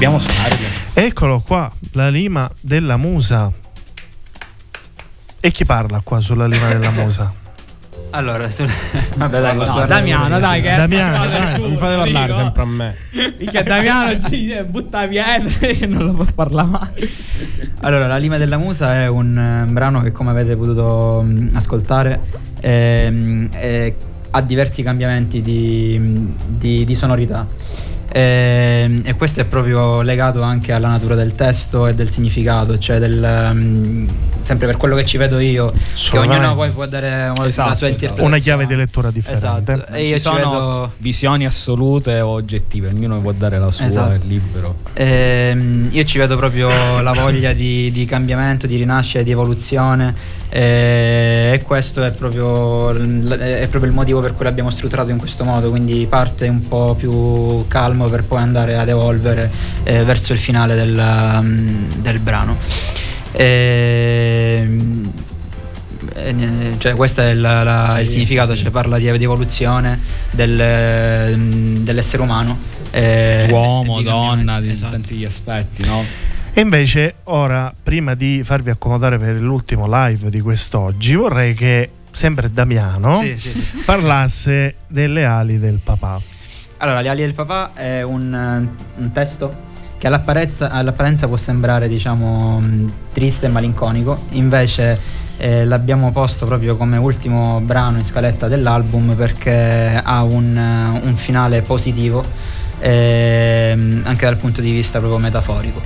Dobbiamo 0.01 0.17
suonare. 0.17 0.55
Eccolo 0.93 1.41
qua, 1.45 1.71
la 1.91 2.09
lima 2.09 2.49
della 2.59 2.97
musa. 2.97 3.51
E 5.39 5.51
chi 5.51 5.63
parla 5.63 6.01
qua 6.03 6.19
sulla 6.19 6.47
lima 6.47 6.67
della 6.69 6.89
musa? 6.99 7.31
Allora, 8.13 8.49
su... 8.49 8.65
vabbè, 9.15 9.41
dai, 9.41 9.55
No, 9.55 9.63
parlare 9.63 9.87
Damiano, 9.87 10.39
dai, 10.39 10.61
che 10.61 10.75
Damiano, 10.75 11.23
è 11.23 11.29
dai, 11.29 11.55
tu, 11.55 11.69
mi 11.69 11.77
fate 11.77 11.95
parlare 11.97 12.33
sempre 12.33 12.61
a 12.61 12.65
me. 12.65 12.95
Che 13.37 13.63
Damiano 13.63 14.19
ci 14.27 14.57
butta 14.67 15.07
pietre 15.07 15.69
e 15.79 15.85
non 15.85 16.05
lo 16.05 16.13
può 16.13 16.25
parlare 16.33 16.67
mai. 16.67 17.09
Allora, 17.81 18.07
La 18.07 18.17
Lima 18.17 18.37
della 18.37 18.57
Musa 18.57 18.95
è 18.95 19.07
un 19.07 19.37
eh, 19.37 19.71
brano 19.71 20.01
che, 20.01 20.11
come 20.11 20.31
avete 20.31 20.55
potuto 20.55 21.21
mh, 21.23 21.49
ascoltare, 21.53 22.19
ehm, 22.59 23.49
è- 23.51 23.93
ha 24.33 24.41
diversi 24.41 24.81
cambiamenti 24.81 25.41
di, 25.41 26.33
di- 26.47 26.85
di 26.85 26.95
sonorità. 26.95 27.47
E, 28.13 29.01
e 29.03 29.15
questo 29.15 29.39
è 29.39 29.45
proprio 29.45 30.01
legato 30.01 30.41
anche 30.41 30.73
alla 30.73 30.89
natura 30.89 31.15
del 31.15 31.33
testo 31.33 31.87
e 31.87 31.95
del 31.95 32.09
significato, 32.09 32.77
cioè 32.77 32.99
del, 32.99 33.51
mm, 33.53 34.07
sempre 34.41 34.67
per 34.67 34.75
quello 34.75 34.95
che 34.95 35.05
ci 35.05 35.15
vedo 35.17 35.39
io, 35.39 35.71
che 36.09 36.17
ognuno 36.17 36.53
poi 36.55 36.71
può 36.71 36.85
dare 36.87 37.29
una- 37.29 37.47
Esatto, 37.47 37.69
la 37.69 37.75
sua 37.75 37.87
esatto. 37.87 37.87
interpretazione. 37.87 38.27
Una 38.27 38.37
chiave 38.37 38.65
di 38.65 38.75
lettura 38.75 39.11
differente. 39.11 39.45
Esatto. 39.45 39.93
E 39.93 40.07
io 40.07 40.19
sono 40.19 40.35
vedo 40.35 40.91
visioni 40.97 41.45
assolute 41.45 42.19
o 42.19 42.29
oggettive, 42.31 42.89
ognuno 42.89 43.19
può 43.21 43.31
dare 43.31 43.57
la 43.59 43.71
sua, 43.71 43.85
Esatto. 43.85 44.11
è 44.11 44.19
libero. 44.23 44.75
Ehm, 44.93 45.87
io 45.91 46.03
ci 46.03 46.17
vedo 46.17 46.35
proprio 46.35 46.69
la 47.01 47.13
voglia 47.13 47.53
di, 47.53 47.91
di 47.91 48.03
cambiamento, 48.05 48.67
di 48.67 48.75
rinascita, 48.75 49.21
di 49.23 49.31
evoluzione 49.31 50.13
e 50.53 51.61
questo 51.65 52.03
è 52.03 52.11
proprio, 52.11 52.89
è 52.91 53.67
proprio 53.69 53.85
il 53.89 53.91
motivo 53.95 54.19
per 54.19 54.33
cui 54.33 54.43
l'abbiamo 54.43 54.69
strutturato 54.69 55.09
in 55.09 55.17
questo 55.17 55.45
modo, 55.45 55.69
quindi 55.69 56.05
parte 56.09 56.47
un 56.49 56.67
po' 56.67 56.93
più 56.93 57.65
calmo 57.69 58.07
per 58.09 58.25
poi 58.25 58.39
andare 58.41 58.75
ad 58.77 58.89
evolvere 58.89 59.49
eh, 59.83 60.03
verso 60.03 60.33
il 60.33 60.39
finale 60.39 60.75
del, 60.75 60.97
um, 60.97 61.87
del 62.01 62.19
brano. 62.19 62.57
Ehm, 63.33 65.11
e 66.13 66.75
cioè, 66.77 66.93
questo 66.95 67.21
è 67.21 67.33
la- 67.33 67.63
la- 67.63 67.99
il 67.99 68.05
Sì, 68.07 68.13
significato, 68.13 68.53
sì. 68.55 68.63
cioè 68.63 68.71
parla 68.71 68.97
di, 68.97 69.09
di 69.17 69.23
evoluzione 69.23 69.99
del- 70.31 71.33
mm, 71.37 71.83
dell'essere 71.83 72.21
umano. 72.23 72.57
eh, 72.93 73.47
Uomo, 73.49 74.01
donna, 74.01 74.59
di 74.59 74.69
esatto. 74.69 74.91
tanti 74.91 75.23
aspetti, 75.23 75.85
no? 75.85 76.03
E 76.53 76.59
invece 76.59 77.15
ora, 77.25 77.73
prima 77.81 78.13
di 78.13 78.41
farvi 78.43 78.71
accomodare 78.71 79.17
per 79.17 79.35
l'ultimo 79.35 79.87
live 79.87 80.29
di 80.29 80.41
quest'oggi, 80.41 81.15
vorrei 81.15 81.53
che 81.53 81.89
sempre 82.11 82.51
Damiano 82.51 83.13
Sì, 83.13 83.37
sì, 83.37 83.51
sì, 83.53 83.77
parlasse 83.85 84.75
delle 84.87 85.23
ali 85.23 85.59
del 85.59 85.79
papà. 85.81 86.19
Allora, 86.77 86.99
Le 86.99 87.09
ali 87.09 87.21
del 87.21 87.33
papà 87.33 87.71
è 87.73 88.01
un, 88.01 88.67
un 88.97 89.11
testo 89.13 89.69
che 89.97 90.07
all'apparenza, 90.07 90.69
all'apparenza 90.71 91.27
può 91.27 91.37
sembrare, 91.37 91.87
diciamo, 91.87 92.59
mh, 92.59 92.91
triste 93.13 93.45
e 93.45 93.49
malinconico, 93.49 94.23
invece 94.31 94.99
eh, 95.37 95.63
l'abbiamo 95.63 96.11
posto 96.11 96.45
proprio 96.45 96.75
come 96.75 96.97
ultimo 96.97 97.61
brano 97.61 97.97
in 97.97 98.03
scaletta 98.03 98.47
dell'album 98.47 99.15
perché 99.15 100.01
ha 100.03 100.23
un, 100.23 100.99
un 101.01 101.15
finale 101.15 101.61
positivo, 101.61 102.25
ehm, 102.81 104.01
anche 104.05 104.25
dal 104.25 104.37
punto 104.37 104.61
di 104.61 104.71
vista 104.71 104.99
proprio 104.99 105.19
metaforico. 105.19 105.81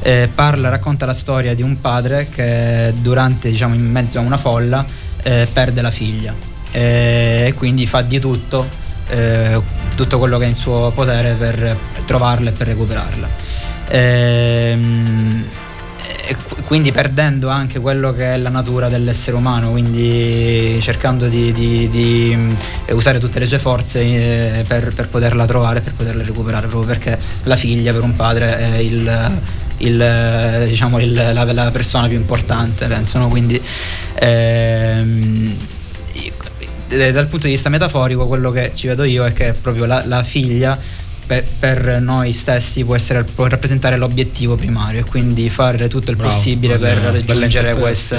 Eh, 0.00 0.28
parla, 0.32 0.68
racconta 0.68 1.06
la 1.06 1.14
storia 1.14 1.54
di 1.54 1.62
un 1.62 1.80
padre 1.80 2.28
che 2.28 2.92
durante, 3.00 3.48
diciamo, 3.48 3.74
in 3.74 3.90
mezzo 3.90 4.18
a 4.18 4.20
una 4.20 4.36
folla 4.36 4.84
eh, 5.22 5.48
perde 5.50 5.80
la 5.80 5.90
figlia 5.90 6.34
eh, 6.70 7.46
e 7.46 7.54
quindi 7.54 7.86
fa 7.86 8.02
di 8.02 8.18
tutto, 8.18 8.68
eh, 9.08 9.60
tutto 9.94 10.18
quello 10.18 10.38
che 10.38 10.44
è 10.44 10.48
in 10.48 10.56
suo 10.56 10.90
potere 10.94 11.34
per 11.34 11.76
trovarla 12.04 12.50
e 12.50 12.52
per 12.52 12.66
recuperarla. 12.66 13.28
Qu- 16.32 16.64
quindi 16.64 16.92
perdendo 16.92 17.48
anche 17.48 17.78
quello 17.80 18.12
che 18.12 18.34
è 18.34 18.36
la 18.38 18.48
natura 18.48 18.88
dell'essere 18.88 19.36
umano, 19.36 19.70
quindi 19.70 20.78
cercando 20.80 21.26
di, 21.26 21.52
di- 21.52 21.88
di, 21.88 22.56
usare 22.90 23.18
tutte 23.18 23.38
le 23.38 23.46
sue 23.46 23.58
forze 23.58 24.00
eh, 24.00 24.64
per, 24.66 24.94
per 24.94 25.08
poterla 25.08 25.44
trovare, 25.44 25.80
per 25.80 25.92
poterla 25.92 26.22
recuperare, 26.22 26.66
proprio 26.66 26.88
perché 26.94 27.18
la 27.44 27.56
figlia 27.56 27.92
per 27.92 28.02
un 28.02 28.16
padre 28.16 28.58
è 28.58 28.76
il, 28.76 29.40
il, 29.78 30.64
diciamo, 30.68 30.98
il- 31.00 31.12
la, 31.12 31.44
la 31.44 31.70
persona 31.70 32.06
più 32.06 32.16
importante, 32.16 32.86
penso, 32.86 33.18
no? 33.18 33.28
quindi 33.28 33.60
ehm, 34.14 35.56
eh, 36.88 37.12
dal 37.12 37.26
punto 37.26 37.46
di 37.46 37.52
vista 37.52 37.68
metaforico 37.68 38.26
quello 38.26 38.50
che 38.50 38.72
ci 38.74 38.86
vedo 38.86 39.04
io 39.04 39.24
è 39.24 39.32
che 39.32 39.52
proprio 39.52 39.84
la, 39.84 40.04
la 40.06 40.22
figlia 40.22 40.78
per, 41.26 41.44
per 41.58 42.00
noi 42.00 42.32
stessi 42.32 42.84
può, 42.84 42.94
essere, 42.94 43.24
può 43.24 43.46
rappresentare 43.46 43.96
l'obiettivo 43.96 44.54
primario 44.56 45.00
e 45.00 45.04
quindi 45.04 45.48
fare 45.48 45.88
tutto 45.88 46.10
il 46.10 46.16
Bravo, 46.16 46.32
possibile 46.32 46.78
per 46.78 46.98
raggiungere 46.98 47.74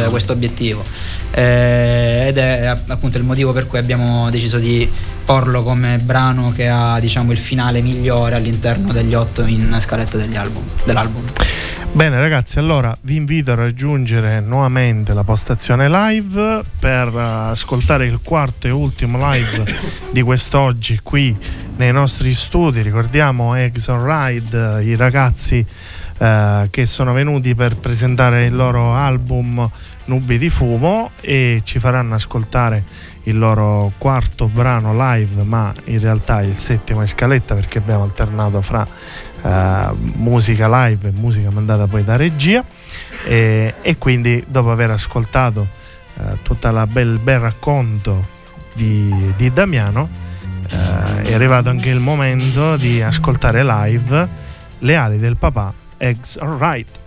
questo 0.09 0.33
obiettivo. 0.33 0.83
Eh, 1.31 2.25
ed 2.27 2.37
è 2.37 2.65
app- 2.65 2.89
appunto 2.89 3.17
il 3.17 3.23
motivo 3.23 3.51
per 3.51 3.67
cui 3.67 3.77
abbiamo 3.77 4.29
deciso 4.29 4.57
di 4.57 4.89
porlo 5.25 5.63
come 5.63 5.97
brano 5.97 6.51
che 6.55 6.67
ha 6.67 6.99
diciamo 6.99 7.31
il 7.31 7.37
finale 7.37 7.81
migliore 7.81 8.35
all'interno 8.35 8.91
degli 8.91 9.13
otto 9.15 9.43
in 9.43 9.75
scaletta 9.79 10.17
degli 10.17 10.35
album, 10.35 10.63
dell'album 10.83 11.23
Bene 11.95 12.19
ragazzi, 12.19 12.59
allora 12.59 12.93
vi 13.03 13.15
invito 13.15 13.53
a 13.53 13.55
raggiungere 13.55 14.41
nuovamente 14.41 15.13
la 15.13 15.23
postazione 15.23 15.87
live 15.87 16.61
per 16.77 17.07
eh, 17.07 17.51
ascoltare 17.51 18.05
il 18.05 18.19
quarto 18.21 18.67
e 18.67 18.69
ultimo 18.69 19.17
live 19.31 19.63
di 20.11 20.21
quest'oggi 20.21 20.99
qui 21.01 21.33
nei 21.77 21.93
nostri 21.93 22.33
studi. 22.33 22.81
Ricordiamo 22.81 23.55
Exxon 23.55 24.05
Ride, 24.05 24.83
i 24.83 24.97
ragazzi 24.97 25.65
eh, 26.17 26.67
che 26.69 26.85
sono 26.85 27.13
venuti 27.13 27.55
per 27.55 27.77
presentare 27.77 28.43
il 28.43 28.55
loro 28.57 28.93
album 28.93 29.69
Nubi 30.03 30.37
di 30.37 30.49
Fumo 30.49 31.11
e 31.21 31.61
ci 31.63 31.79
faranno 31.79 32.15
ascoltare 32.15 32.83
il 33.23 33.37
loro 33.37 33.93
quarto 33.97 34.47
brano 34.47 34.93
live, 34.93 35.43
ma 35.43 35.73
in 35.85 35.99
realtà 35.99 36.41
il 36.41 36.57
settimo 36.57 36.99
in 36.99 37.07
scaletta 37.07 37.55
perché 37.55 37.77
abbiamo 37.77 38.03
alternato 38.03 38.61
fra 38.61 38.85
eh, 39.41 39.89
musica 40.15 40.67
live 40.85 41.11
musica 41.11 41.49
mandata 41.51 41.87
poi 41.87 42.03
da 42.03 42.15
regia. 42.15 42.63
E, 43.25 43.73
e 43.81 43.97
quindi 43.97 44.43
dopo 44.47 44.71
aver 44.71 44.91
ascoltato 44.91 45.67
eh, 46.17 46.37
tutto 46.43 46.67
il 46.67 47.19
bel 47.21 47.39
racconto 47.39 48.33
di, 48.73 49.33
di 49.35 49.51
Damiano 49.51 50.09
eh, 50.69 51.21
è 51.23 51.33
arrivato 51.33 51.69
anche 51.69 51.89
il 51.89 51.99
momento 51.99 52.77
di 52.77 53.01
ascoltare 53.01 53.63
live 53.63 54.29
le 54.79 54.95
ali 54.95 55.17
del 55.17 55.37
papà 55.37 55.73
Eggs 55.97 56.37
Alright 56.37 57.03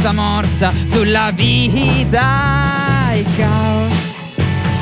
tua 0.00 0.12
morsa 0.12 0.72
sulla 0.86 1.32
vita, 1.32 3.10
il 3.14 3.26
caos 3.36 4.10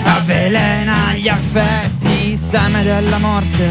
avvelena 0.05 1.15
gli 1.15 1.29
affetti, 1.29 2.37
seme 2.37 2.83
della 2.83 3.19
morte, 3.19 3.69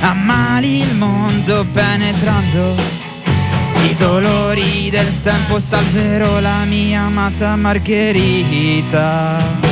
ammali 0.00 0.80
il 0.80 0.94
mondo 0.94 1.64
penetrando. 1.72 2.96
I 3.84 3.94
dolori 3.96 4.90
del 4.90 5.22
tempo 5.22 5.60
salverò 5.60 6.40
la 6.40 6.64
mia 6.64 7.02
amata 7.02 7.54
Margherita. 7.56 9.67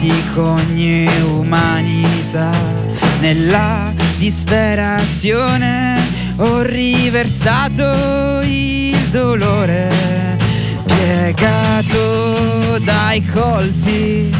Dimentico 0.00 0.42
ogni 0.42 1.06
umanità 1.22 2.50
nella 3.20 3.92
disperazione 4.16 5.98
ho 6.36 6.62
riversato 6.62 8.40
il 8.42 8.96
dolore 9.10 10.38
piegato 10.86 12.78
dai 12.78 13.22
colpi. 13.26 14.34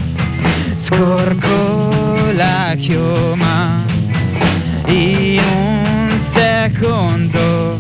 Scorco 0.77 2.33
la 2.33 2.75
chioma 2.79 3.85
in 4.87 5.43
un 5.43 6.19
secondo. 6.31 7.79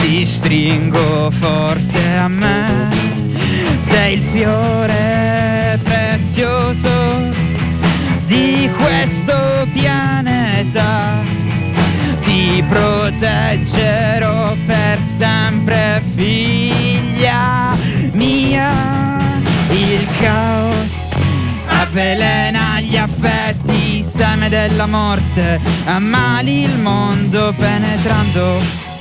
Ti 0.00 0.26
stringo 0.26 1.30
forte 1.30 2.16
a 2.16 2.26
me 2.26 3.01
sei 3.92 4.14
il 4.14 4.22
fiore 4.22 5.78
prezioso 5.82 6.88
di 8.24 8.70
questo 8.78 9.66
pianeta. 9.70 11.22
Ti 12.22 12.64
proteggerò 12.66 14.56
per 14.64 14.98
sempre 15.14 16.02
figlia 16.14 17.76
mia. 18.12 18.70
Il 19.68 20.06
caos 20.20 20.90
avvelena 21.66 22.80
gli 22.80 22.96
affetti 22.96 24.02
seme 24.02 24.48
della 24.48 24.86
morte 24.86 25.60
ammali 25.84 26.62
il 26.62 26.78
mondo 26.78 27.52
penetrando 27.54 28.91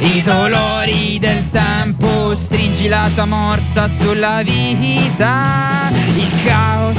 i 0.00 0.22
dolori 0.22 1.18
del 1.18 1.50
tempo 1.50 2.34
stringi 2.34 2.88
la 2.88 3.10
tua 3.14 3.26
morsa 3.26 3.88
sulla 3.88 4.42
vita. 4.42 5.90
Il 6.16 6.42
caos 6.44 6.96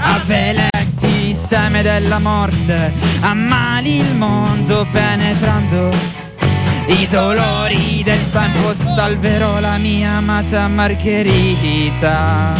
avvelenti 0.00 1.34
seme 1.34 1.82
della 1.82 2.18
morte. 2.18 2.92
Ammali 3.20 3.98
il 3.98 4.14
mondo 4.14 4.86
penetrando. 4.90 5.90
I 6.86 7.06
dolori 7.08 8.02
del 8.04 8.30
tempo 8.30 8.74
salverò 8.94 9.60
la 9.60 9.76
mia 9.76 10.12
amata 10.12 10.68
Margherita 10.68 12.54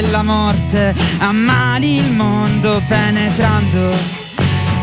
della 0.00 0.22
morte, 0.22 0.92
ammali 1.18 1.98
il 1.98 2.10
mondo 2.10 2.82
penetrando 2.88 3.92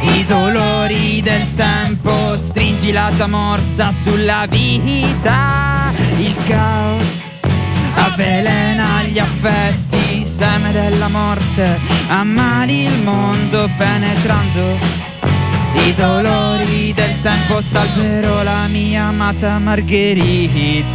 i 0.01 0.23
dolori 0.23 1.21
del 1.21 1.53
tempo, 1.55 2.37
stringi 2.37 2.93
la 2.93 3.11
tua 3.17 3.27
morsa 3.27 3.91
sulla 3.91 4.45
vita. 4.47 5.91
Il 6.17 6.33
caos 6.47 7.05
avvelena 7.95 9.03
gli 9.03 9.19
affetti, 9.19 10.25
seme 10.25 10.71
della 10.71 11.09
morte, 11.09 11.77
ammali 12.07 12.85
il 12.85 12.97
mondo 13.03 13.69
penetrando 13.77 15.09
i 15.73 15.93
dolori 15.93 16.93
del 16.93 17.21
tempo 17.21 17.61
salverò 17.61 18.43
la 18.43 18.67
mia 18.67 19.07
amata 19.07 19.57
Margherita. 19.59 20.91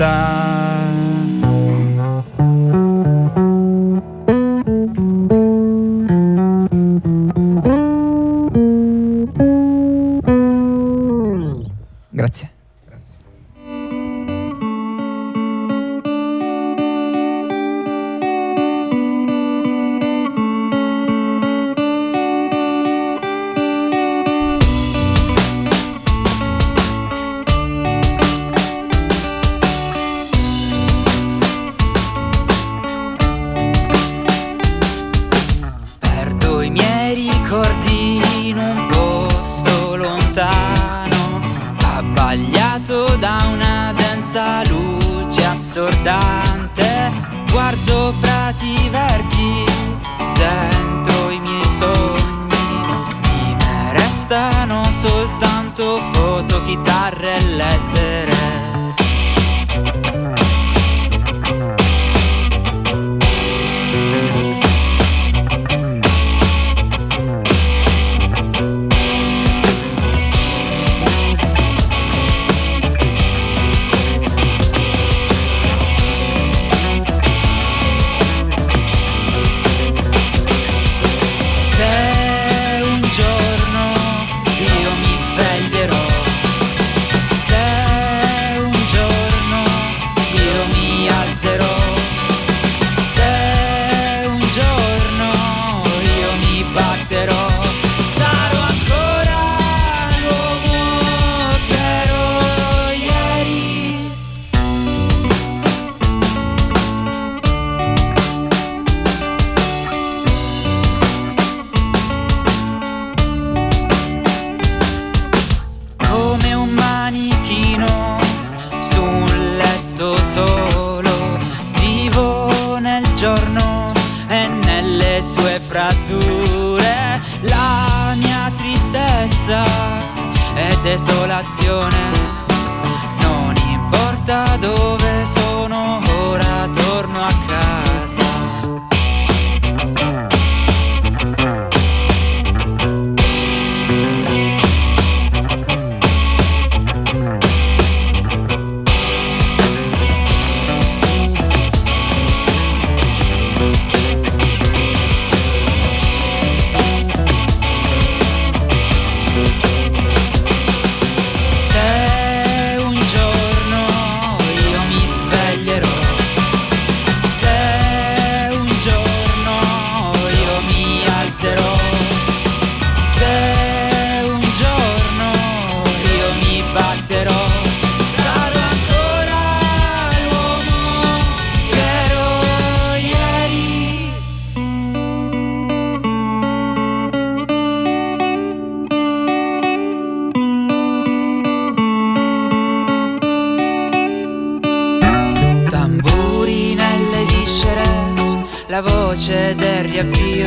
La 198.77 198.83
voce 198.83 199.55
del 199.55 199.85
riavvio, 199.85 200.47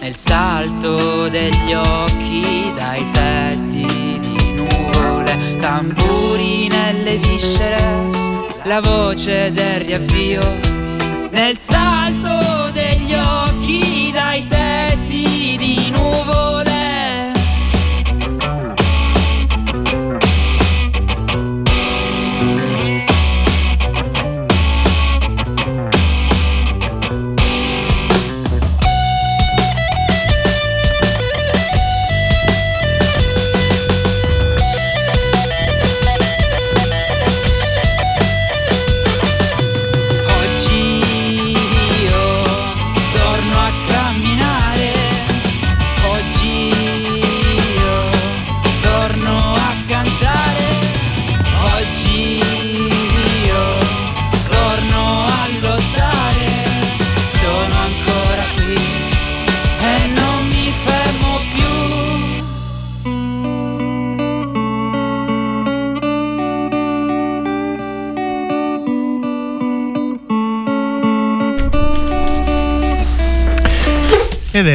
nel 0.00 0.16
salto 0.16 1.28
degli 1.28 1.74
occhi 1.74 2.72
dai 2.74 3.06
tetti 3.10 4.18
di 4.18 4.52
nuvole, 4.54 5.56
tamburi 5.58 6.68
nelle 6.68 7.18
viscere, 7.18 7.82
la 8.62 8.80
voce 8.80 9.52
del 9.52 9.80
riavvio, 9.80 10.40
nel 11.30 11.58
salto 11.58 12.70
degli 12.70 13.12
occhi 13.12 13.97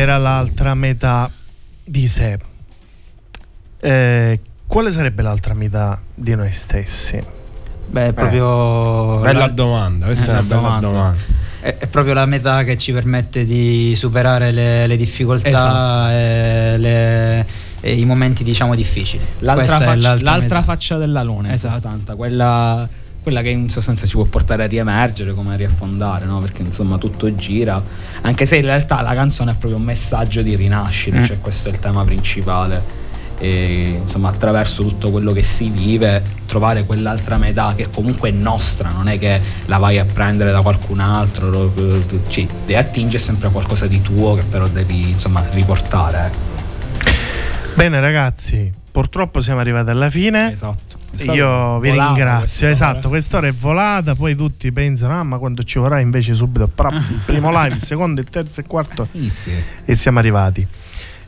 era 0.03 0.17
l'altra 0.17 0.73
metà 0.75 1.29
di 1.83 2.07
sé. 2.07 2.37
Eh, 3.79 4.39
quale 4.67 4.91
sarebbe 4.91 5.21
l'altra 5.21 5.53
metà 5.53 5.99
di 6.13 6.35
noi 6.35 6.51
stessi? 6.51 7.21
Beh, 7.89 8.07
è 8.07 8.13
proprio. 8.13 9.19
Bella 9.19 9.39
la- 9.39 9.47
domanda, 9.49 10.05
questa 10.07 10.25
è 10.27 10.29
una 10.29 10.39
Eh, 10.39 10.43
bella 10.43 10.61
domanda. 10.61 10.87
domanda. 10.87 11.17
È, 11.59 11.75
è 11.77 11.87
proprio 11.87 12.13
la 12.13 12.25
metà 12.25 12.63
che 12.63 12.77
ci 12.77 12.91
permette 12.91 13.45
di 13.45 13.93
superare 13.95 14.51
le, 14.51 14.87
le 14.87 14.97
difficoltà 14.97 15.47
Esatto. 15.49 16.09
e, 16.09 16.77
le- 16.77 17.45
e 17.81 17.95
i 17.97 18.05
momenti, 18.05 18.43
diciamo, 18.43 18.75
difficili. 18.75 19.25
L'altra, 19.39 19.79
faccia, 19.79 19.95
l'altra 19.95 20.31
l'altra 20.31 20.61
faccia 20.63 20.97
della 20.97 21.21
luna, 21.23 21.47
in 21.47 21.53
Esatto. 21.53 21.73
sostanza, 21.73 22.15
quella, 22.15 22.87
quella 23.23 23.41
che 23.41 23.49
in 23.49 23.69
sostanza 23.69 24.05
ci 24.05 24.13
può 24.15 24.25
portare 24.25 24.63
a 24.63 24.67
riemergere, 24.67 25.33
come 25.33 25.53
a 25.53 25.57
riaffondare, 25.57 26.25
no? 26.25 26.37
Perché 26.39 26.61
insomma 26.61 26.97
tutto 26.99 27.33
gira. 27.35 27.81
Anche 28.21 28.45
se 28.45 28.57
in 28.57 28.63
realtà 28.65 29.01
la 29.01 29.13
canzone 29.15 29.51
è 29.51 29.55
proprio 29.55 29.77
un 29.79 29.85
messaggio 29.85 30.41
di 30.43 30.55
rinascita, 30.55 31.17
Mm. 31.19 31.23
cioè 31.23 31.39
questo 31.39 31.69
è 31.69 31.71
il 31.71 31.79
tema 31.79 32.03
principale. 32.03 33.01
E 33.39 33.99
insomma, 34.01 34.29
attraverso 34.29 34.83
tutto 34.83 35.09
quello 35.11 35.33
che 35.33 35.41
si 35.43 35.67
vive, 35.69 36.21
trovare 36.45 36.85
quell'altra 36.85 37.37
metà 37.37 37.73
che 37.75 37.89
comunque 37.91 38.29
è 38.29 38.31
nostra, 38.31 38.89
non 38.91 39.07
è 39.09 39.17
che 39.17 39.41
la 39.65 39.77
vai 39.79 39.97
a 39.97 40.05
prendere 40.05 40.51
da 40.51 40.61
qualcun 40.61 40.99
altro, 40.99 41.49
lo- 41.49 41.73
ci 42.29 42.47
ti 42.65 42.75
attinge 42.75 43.17
sempre 43.17 43.47
a 43.47 43.49
qualcosa 43.49 43.87
di 43.87 44.01
tuo 44.01 44.35
che 44.35 44.43
però 44.43 44.67
devi 44.67 45.09
insomma 45.09 45.43
riportare. 45.51 46.25
ecco. 46.27 46.51
Bene 47.75 47.99
ragazzi, 47.99 48.71
purtroppo 48.91 49.41
siamo 49.41 49.59
arrivati 49.59 49.89
alla 49.89 50.09
fine. 50.09 50.51
Esatto. 50.53 50.92
Io 51.33 51.79
vi 51.79 51.91
ringrazio, 51.91 52.39
quest'ora. 52.39 52.71
esatto, 52.71 53.09
quest'ora 53.09 53.47
è 53.47 53.53
volata, 53.53 54.15
poi 54.15 54.35
tutti 54.35 54.71
pensano, 54.71 55.17
ah 55.19 55.23
ma 55.23 55.37
quando 55.37 55.63
ci 55.63 55.77
vorrà 55.79 55.99
invece 55.99 56.33
subito, 56.33 56.67
però 56.67 56.89
il 56.91 57.21
primo 57.25 57.49
live, 57.51 57.75
il 57.75 57.81
secondo, 57.81 58.19
il 58.21 58.27
terzo 58.29 58.59
e 58.59 58.63
il 58.63 58.69
quarto 58.69 59.07
e 59.85 59.95
siamo 59.95 60.19
arrivati. 60.19 60.65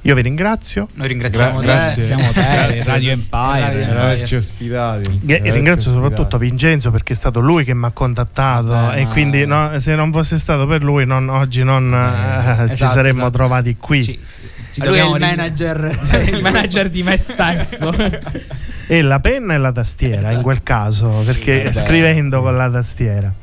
Io 0.02 0.14
vi 0.14 0.22
ringrazio, 0.22 0.88
Noi 0.94 1.08
ringraziamo 1.08 1.60
Gra- 1.62 1.92
te. 1.92 2.00
Siamo 2.02 2.32
te. 2.32 2.84
Radio 2.84 3.10
Empire. 3.12 3.86
Per 3.88 3.98
averci 3.98 4.36
ospitati. 4.36 5.20
e 5.26 5.52
ringrazio 5.52 5.92
soprattutto. 5.94 6.38
Vincenzo 6.38 6.92
perché 6.92 7.14
è 7.14 7.16
stato 7.16 7.40
lui 7.40 7.64
che 7.64 7.74
mi 7.74 7.86
ha 7.86 7.92
contattato 7.92 8.68
Vabbè, 8.68 9.00
e 9.00 9.04
ma- 9.06 9.10
quindi 9.10 9.46
no, 9.48 9.80
se 9.80 9.96
non 9.96 10.12
fosse 10.12 10.38
stato 10.38 10.68
per 10.68 10.84
lui 10.84 11.08
non- 11.08 11.28
oggi 11.30 11.64
non 11.64 11.92
eh, 11.92 12.68
ci 12.68 12.74
esatto, 12.74 12.92
saremmo 12.92 13.22
esatto. 13.22 13.32
trovati 13.32 13.78
qui. 13.80 14.04
Ci- 14.04 14.20
ci 14.74 14.86
Lui 14.86 14.98
è 15.00 15.04
il 15.06 15.12
ring- 15.16 15.20
manager. 15.20 16.00
il 16.32 16.42
manager 16.42 16.90
di 16.90 17.02
me 17.02 17.18
stesso. 17.18 17.92
E 18.88 19.02
la 19.02 19.20
penna 19.20 19.54
e 19.54 19.58
la 19.58 19.72
tastiera 19.72 20.32
in 20.32 20.42
quel 20.42 20.62
caso, 20.62 21.10
perché 21.26 21.64
vabbè. 21.64 21.74
scrivendo 21.74 22.42
con 22.42 22.56
la 22.56 22.70
tastiera. 22.70 23.34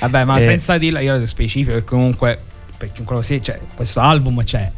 Vabbè, 0.00 0.24
ma 0.24 0.38
Eh. 0.38 0.42
senza 0.42 0.78
dirla, 0.78 1.00
io 1.00 1.16
lo 1.18 1.26
specifico 1.26 1.72
perché 1.72 1.88
comunque 1.88 2.38
per 2.76 2.92
chiunque 2.92 3.16
lo 3.16 3.22
sia, 3.22 3.40
cioè, 3.40 3.58
questo 3.74 4.00
album 4.00 4.44
cioè, 4.44 4.70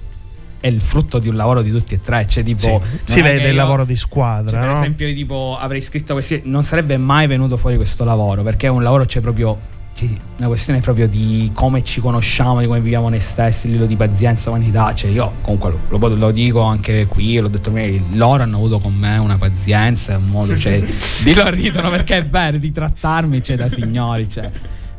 è 0.60 0.66
il 0.68 0.80
frutto 0.80 1.18
di 1.18 1.28
un 1.28 1.36
lavoro 1.36 1.60
di 1.60 1.70
tutti 1.70 1.94
e 1.94 2.00
tre. 2.00 2.26
Cioè, 2.26 2.42
tipo, 2.42 2.80
Sì, 3.04 3.14
si 3.14 3.20
vede 3.22 3.40
che 3.40 3.48
il 3.48 3.54
io- 3.54 3.60
lavoro 3.60 3.84
di 3.84 3.94
cioè, 3.96 4.06
squadra, 4.06 4.58
per 4.60 4.68
no? 4.68 4.74
esempio, 4.74 5.06
io 5.06 5.14
tipo 5.14 5.56
avrei 5.60 5.80
scritto 5.82 6.14
questi. 6.14 6.40
Non 6.44 6.62
sarebbe 6.64 6.96
mai 6.96 7.26
venuto 7.26 7.56
fuori 7.58 7.76
questo 7.76 8.04
lavoro 8.04 8.42
perché 8.42 8.66
è 8.66 8.70
un 8.70 8.82
lavoro, 8.82 9.04
c'è 9.04 9.20
proprio. 9.20 9.72
C'è 9.94 10.06
una 10.38 10.48
questione 10.48 10.80
proprio 10.80 11.06
di 11.08 11.50
come 11.54 11.82
ci 11.84 12.00
conosciamo, 12.00 12.60
di 12.60 12.66
come 12.66 12.80
viviamo 12.80 13.08
noi 13.08 13.20
stessi, 13.20 13.68
livello 13.68 13.86
di 13.86 13.94
pazienza, 13.96 14.50
umanità. 14.50 14.92
Cioè, 14.94 15.10
io 15.10 15.32
comunque 15.42 15.70
lo, 15.88 15.98
lo- 15.98 16.14
lo 16.14 16.30
dico 16.32 16.62
anche 16.62 17.06
qui, 17.06 17.38
l'ho 17.38 17.48
detto 17.48 17.70
prima, 17.70 18.02
loro 18.12 18.42
hanno 18.42 18.56
avuto 18.56 18.78
con 18.80 18.92
me 18.94 19.16
una 19.18 19.38
pazienza, 19.38 20.16
un 20.16 20.24
modo, 20.26 20.56
cioè, 20.58 20.82
di 21.22 21.32
loro 21.34 21.50
ridono 21.50 21.90
perché 21.90 22.16
è 22.18 22.26
vero, 22.26 22.56
di 22.58 22.72
trattarmi, 22.72 23.42
cioè, 23.42 23.56
da 23.56 23.68
signori, 23.68 24.28
cioè. 24.28 24.50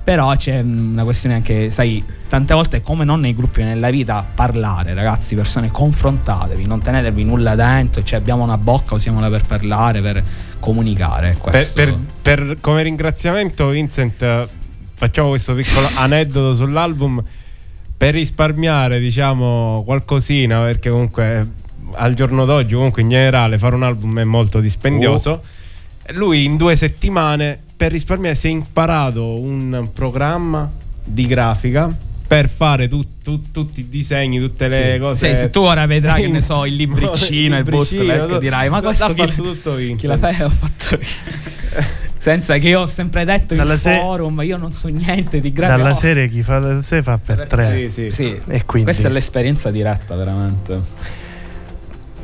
Però 0.06 0.36
c'è 0.36 0.60
una 0.62 1.04
questione 1.04 1.34
anche, 1.34 1.72
sai, 1.72 2.04
tante 2.30 2.54
volte 2.54 2.84
come 2.84 3.04
non 3.04 3.20
nei 3.22 3.34
gruppi 3.36 3.64
nella 3.64 3.90
vita, 3.90 4.24
parlare, 4.36 4.94
ragazzi, 4.94 5.34
persone, 5.34 5.72
confrontatevi, 5.72 6.68
non 6.68 6.80
tenetevi 6.80 7.24
nulla 7.24 7.56
dentro, 7.56 8.04
cioè 8.04 8.20
abbiamo 8.20 8.44
una 8.44 8.58
bocca, 8.60 8.94
usiamola 8.94 9.30
per 9.30 9.46
parlare, 9.46 10.02
per 10.02 10.24
comunicare. 10.60 11.36
Per, 11.42 11.72
per- 11.74 11.98
per- 12.22 12.58
come 12.62 12.84
ringraziamento, 12.84 13.68
Vincent, 13.70 14.48
facciamo 14.96 15.30
questo 15.30 15.54
piccolo 15.54 15.88
aneddoto 15.98 16.54
sull'album 16.56 17.24
per 17.98 18.14
risparmiare, 18.14 19.00
diciamo, 19.00 19.84
qualcosina, 19.86 20.60
perché 20.62 20.90
comunque 20.90 21.40
eh, 21.40 21.46
al 21.94 22.14
giorno 22.14 22.44
d'oggi, 22.46 22.74
comunque 22.74 23.02
in 23.04 23.10
generale, 23.10 23.58
fare 23.58 23.76
un 23.76 23.84
album 23.84 24.20
è 24.20 24.24
molto 24.24 24.60
dispendioso. 24.60 25.42
Lui 26.10 26.44
in 26.44 26.58
due 26.58 26.76
settimane, 26.76 27.58
per 27.76 27.92
risparmiare, 27.92 28.36
si 28.36 28.48
è 28.48 28.50
imparato 28.52 29.40
un 29.40 29.90
programma 29.94 30.70
di 31.04 31.26
grafica 31.26 31.96
per 32.28 32.50
fare 32.50 32.88
tu- 32.88 33.04
tu- 33.24 33.52
tutti 33.52 33.80
i 33.82 33.88
disegni, 33.90 34.40
tutte 34.40 34.68
le 34.68 34.94
Sì. 34.94 35.00
cose. 35.00 35.36
Sì, 35.36 35.42
sì, 35.44 35.50
tu 35.52 35.60
ora 35.62 35.86
vedrai 35.86 36.24
che 36.24 36.28
ne 36.28 36.42
so, 36.42 36.66
il 36.66 36.74
libricino, 36.76 37.56
il 37.58 37.64
libricino, 37.64 38.04
bootleg, 38.04 38.28
tu- 38.28 38.38
dirai, 38.40 38.70
ma 38.70 38.82
questo 38.82 39.14
chi, 39.14 39.22
fatto 39.28 39.42
tutto 39.42 39.76
chi 39.96 40.06
l'ha 40.08 40.18
fa- 40.18 40.46
ho 40.46 40.50
fatto 40.50 40.96
io. 40.96 42.05
Senza 42.26 42.58
che 42.58 42.70
io 42.70 42.80
ho 42.82 42.88
sempre 42.88 43.24
detto 43.24 43.54
Dalla 43.54 43.74
in 43.74 43.78
se- 43.80 44.00
forum, 44.00 44.42
io 44.42 44.58
non 44.58 44.72
so 44.72 44.88
niente 44.88 45.40
di 45.40 45.52
grave 45.54 45.78
Dalla 45.78 45.94
serie 45.94 46.28
chi 46.28 46.42
fa 46.42 46.58
da 46.58 46.82
sé 46.82 47.04
fa 47.04 47.20
per 47.24 47.48
tre. 47.48 47.88
Sì, 47.92 48.10
sì. 48.10 48.12
Sì, 48.12 48.40
E 48.48 48.66
quindi 48.66 48.86
questa 48.90 49.10
è 49.10 49.12
l'esperienza 49.12 49.70
diretta, 49.70 50.16
veramente. 50.16 50.82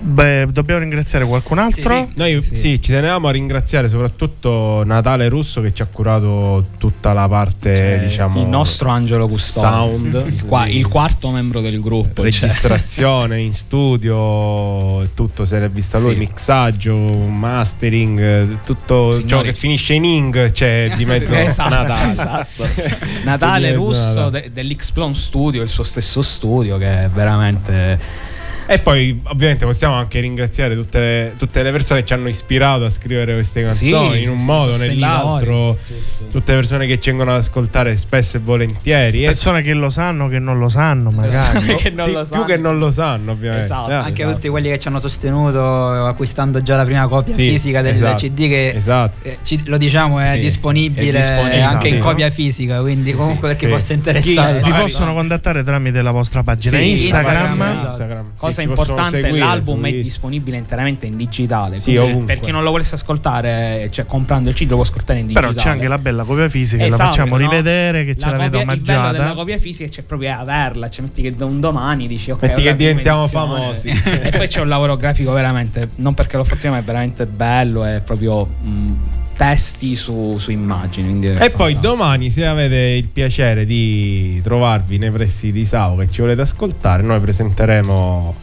Beh, 0.04 0.48
dobbiamo 0.52 0.80
ringraziare 0.80 1.26
qualcun 1.26 1.60
altro. 1.60 2.08
Noi 2.16 2.42
Sì, 2.42 2.50
sì, 2.50 2.56
sì. 2.56 2.82
ci 2.82 2.92
tenevamo 2.92 3.28
a 3.28 3.32
ringraziare 3.32 3.88
soprattutto 3.88 4.82
Natale 4.84 5.30
Russo 5.30 5.62
che 5.62 5.74
ci 5.76 5.84
ha 5.84 5.86
curato 5.86 6.66
tutta 6.80 7.14
la 7.14 7.28
parte, 7.28 7.76
Cioè, 7.76 8.00
diciamo, 8.08 8.42
il 8.42 8.48
nostro 8.48 8.90
angelo 8.90 9.28
custode. 9.28 9.68
sound, 9.68 10.24
il, 10.28 10.46
qua- 10.46 10.66
il 10.68 10.88
quarto 10.88 11.30
membro 11.30 11.62
del 11.62 11.80
gruppo. 11.80 12.24
cioè. 12.24 12.24
registrazione 12.24 13.42
in 13.42 13.54
studio, 13.54 15.08
tutto 15.14 15.46
se 15.46 15.60
l'è 15.60 15.70
vista 15.70 16.00
lui, 16.00 16.14
Sì. 16.14 16.20
mixaggio, 16.20 16.96
mastering, 16.96 18.58
tutto 18.64 19.14
ciò 19.14 19.20
Signori. 19.20 19.50
che 19.50 19.54
finisce 19.54 19.94
in 19.94 20.04
ing 20.06 20.52
c'è 20.52 20.94
di 20.96 21.06
mezzo 21.06 21.32
esatto, 21.36 21.70
Natale. 21.76 22.12
esatto. 22.12 22.66
Natale 23.24 23.74
Russo 23.74 24.30
de- 24.32 24.50
dell'Xplone 24.52 25.14
Studio, 25.14 25.62
il 25.62 25.70
suo 25.70 25.84
stesso 25.84 26.24
studio 26.24 26.78
che 26.78 27.04
è 27.04 27.10
veramente 27.10 28.00
E 28.72 28.80
poi 28.80 29.20
ovviamente 29.26 29.66
possiamo 29.66 29.96
anche 29.96 30.22
ringraziare 30.22 30.76
tutte, 30.76 31.34
tutte 31.38 31.62
le 31.62 31.72
persone 31.72 32.00
che 32.00 32.06
ci 32.06 32.14
hanno 32.14 32.30
ispirato 32.30 32.86
a 32.86 32.90
scrivere 32.90 33.34
queste 33.34 33.64
canzoni 33.64 34.14
Sì, 34.20 34.24
in 34.24 34.30
un 34.30 34.38
sì, 34.40 34.46
modo 34.46 34.72
o 34.72 34.78
nell'altro. 34.78 35.78
Tutte 36.32 36.52
le 36.54 36.58
persone 36.60 36.88
che 36.88 36.98
ci 36.98 37.10
vengono 37.10 37.32
ad 37.32 37.40
ascoltare 37.40 37.98
spesso 37.98 38.38
e 38.38 38.40
volentieri. 38.40 39.24
E 39.24 39.26
Persone 39.26 39.62
che 39.62 39.74
lo 39.74 39.90
sanno, 39.90 40.30
che 40.30 40.40
non 40.40 40.58
lo 40.58 40.70
sanno, 40.70 41.12
magari. 41.12 41.36
Persone 41.60 41.76
che 41.84 41.90
non 41.90 42.06
sì, 42.06 42.12
lo 42.14 42.20
più 42.20 42.28
sanno. 42.30 42.46
che 42.46 42.58
non 42.58 42.78
lo 42.78 42.92
sanno, 42.94 43.32
ovviamente. 43.34 43.66
Esatto. 43.66 43.90
Eh, 43.92 43.94
Anche 43.96 44.22
esatto. 44.22 44.36
tutti 44.36 44.48
quelli 44.48 44.70
che 44.70 44.80
ci 44.80 44.88
hanno 44.88 45.00
sostenuto 45.00 45.62
acquistando 46.06 46.62
già 46.62 46.78
la 46.78 46.86
prima 46.86 47.08
copia 47.10 47.34
Sì, 47.34 47.50
fisica 47.50 47.82
del 47.82 47.96
esatto, 47.96 48.16
CD 48.26 48.48
che 48.48 48.70
esatto. 48.74 49.28
eh, 49.28 49.38
ci- 49.44 49.64
lo 49.66 49.76
diciamo 49.76 50.20
è 50.22 50.28
Sì, 50.28 50.40
disponibile, 50.40 51.10
è 51.10 51.12
disponibile, 51.20 51.62
anche 51.62 51.88
in 51.90 52.00
copia 52.00 52.30
fisica, 52.30 52.80
quindi 52.80 53.12
comunque 53.14 53.50
per 53.50 53.58
chi 53.58 53.66
sì. 53.66 53.72
possa 53.72 53.92
interessare. 53.92 54.62
Vi 54.62 54.72
possono 54.72 55.14
contattare 55.14 55.62
tramite 55.62 56.02
la 56.02 56.12
vostra 56.12 56.42
pagina 56.42 56.78
Sì, 56.78 56.92
Instagram. 56.92 57.36
Instagram, 57.50 57.78
Instagram. 57.86 58.32
Cosa 58.68 58.82
importante, 58.82 59.22
seguire 59.22 59.46
l'album 59.46 59.86
è 59.86 59.92
disponibile 59.94 60.58
interamente 60.58 61.06
in 61.06 61.18
digitale. 61.18 61.80
Sì, 61.80 61.94
per 62.26 62.40
chi 62.40 62.52
non 62.52 62.64
lo 62.64 62.72
volesse 62.72 62.96
ascoltare, 62.96 63.88
cioè 63.92 64.06
comprando 64.06 64.50
il 64.50 64.56
CD 64.56 64.70
lo 64.70 64.76
può 64.76 64.84
ascoltare 64.84 65.20
in 65.20 65.28
Però 65.28 65.48
digitale. 65.48 65.64
c'è 65.70 65.70
anche 65.76 65.88
la 65.88 65.98
bella 65.98 66.24
copia 66.24 66.50
fisica, 66.50 66.84
Esatto, 66.86 67.02
la 67.04 67.10
facciamo 67.10 67.38
no? 67.38 67.50
rivedere 67.50 68.06
che 68.06 68.16
ce 68.16 68.26
La 68.26 68.32
l'avete 68.38 68.58
copia- 68.58 68.74
Il 68.74 68.80
bello 68.82 68.98
omaggiata. 69.00 69.18
della 69.24 69.34
copia 69.34 69.58
fisica 69.60 69.90
c'è 69.90 70.02
proprio 70.04 70.38
averla, 70.38 70.90
cioè 70.90 71.06
metti 71.06 71.22
che 71.22 71.36
da 71.36 71.46
un 71.46 71.60
domani 71.60 72.08
dici 72.08 72.32
ok, 72.32 72.42
Metti 72.42 72.64
la 72.64 72.70
che 72.72 72.76
diventiamo 72.78 73.22
edizione. 73.24 73.48
famosi. 73.48 73.90
e 74.22 74.30
poi 74.38 74.48
c'è 74.48 74.62
un 74.62 74.68
lavoro 74.68 74.98
grafico 74.98 75.32
veramente, 75.32 75.90
non 75.96 76.14
perché 76.14 76.38
l'ho 76.38 76.44
fatto 76.44 76.66
io, 76.66 76.72
ma 76.72 76.80
è 76.80 76.84
veramente 76.84 77.26
bello, 77.26 77.84
è 77.84 78.02
proprio 78.02 78.46
mh, 78.46 78.94
testi 79.36 79.96
su, 79.96 80.38
su 80.38 80.52
immagini. 80.52 81.26
E 81.40 81.50
poi 81.50 81.80
domani, 81.80 82.30
se 82.30 82.46
avete 82.46 82.76
il 82.76 83.08
piacere 83.08 83.66
di 83.66 84.40
trovarvi 84.44 84.98
nei 85.00 85.10
pressi 85.10 85.52
di 85.52 85.66
Sao 85.66 85.96
che 85.96 86.10
ci 86.12 86.22
volete 86.22 86.42
ascoltare, 86.42 87.02
noi 87.04 87.20
presenteremo 87.20 88.36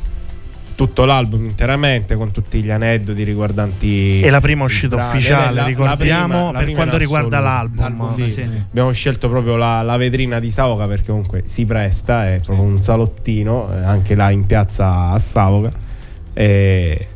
tutto 0.78 1.04
l'album 1.04 1.44
interamente 1.44 2.14
con 2.14 2.30
tutti 2.30 2.62
gli 2.62 2.70
aneddoti 2.70 3.24
riguardanti 3.24 4.20
E 4.20 4.30
la 4.30 4.38
prima 4.40 4.62
uscita 4.62 4.94
brani. 4.94 5.16
ufficiale, 5.16 5.42
è 5.42 5.50
la- 5.50 5.60
la 5.62 5.66
ricordiamo, 5.66 6.34
prima- 6.36 6.52
la 6.52 6.58
per 6.64 6.72
quanto 6.74 6.96
riguarda 6.96 7.40
l'album. 7.40 7.80
L'album, 7.80 8.14
Sì, 8.14 8.30
sì. 8.30 8.62
Abbiamo 8.70 8.92
scelto 8.92 9.28
proprio 9.28 9.56
la, 9.56 9.82
la 9.82 9.96
vetrina 9.96 10.38
di 10.38 10.52
Savoca 10.52 10.86
perché 10.86 11.06
comunque 11.08 11.42
si 11.46 11.64
presta, 11.66 12.32
è 12.32 12.38
proprio 12.44 12.64
un 12.64 12.80
salottino, 12.80 13.68
eh, 13.74 13.78
anche 13.84 14.14
là 14.14 14.30
in 14.30 14.46
piazza 14.46 15.10
a 15.10 15.18
Savoca. 15.18 15.72
E, 16.32 17.06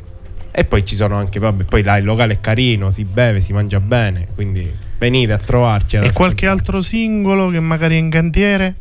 e 0.50 0.64
poi 0.64 0.84
ci 0.84 0.96
sono 0.96 1.14
anche, 1.16 1.38
vabbè, 1.38 1.62
poi 1.62 1.84
là 1.84 1.96
il 1.98 2.04
locale 2.04 2.32
è 2.34 2.40
carino, 2.40 2.90
si 2.90 3.04
beve, 3.04 3.40
si 3.40 3.52
mangia 3.52 3.78
bene, 3.78 4.26
quindi 4.34 4.68
venite 4.98 5.34
a 5.34 5.38
trovarci. 5.38 5.98
E 5.98 6.12
qualche 6.12 6.48
altro 6.48 6.82
singolo 6.82 7.46
che 7.48 7.60
magari 7.60 7.94
è 7.94 7.98
in 7.98 8.10
cantiere? 8.10 8.74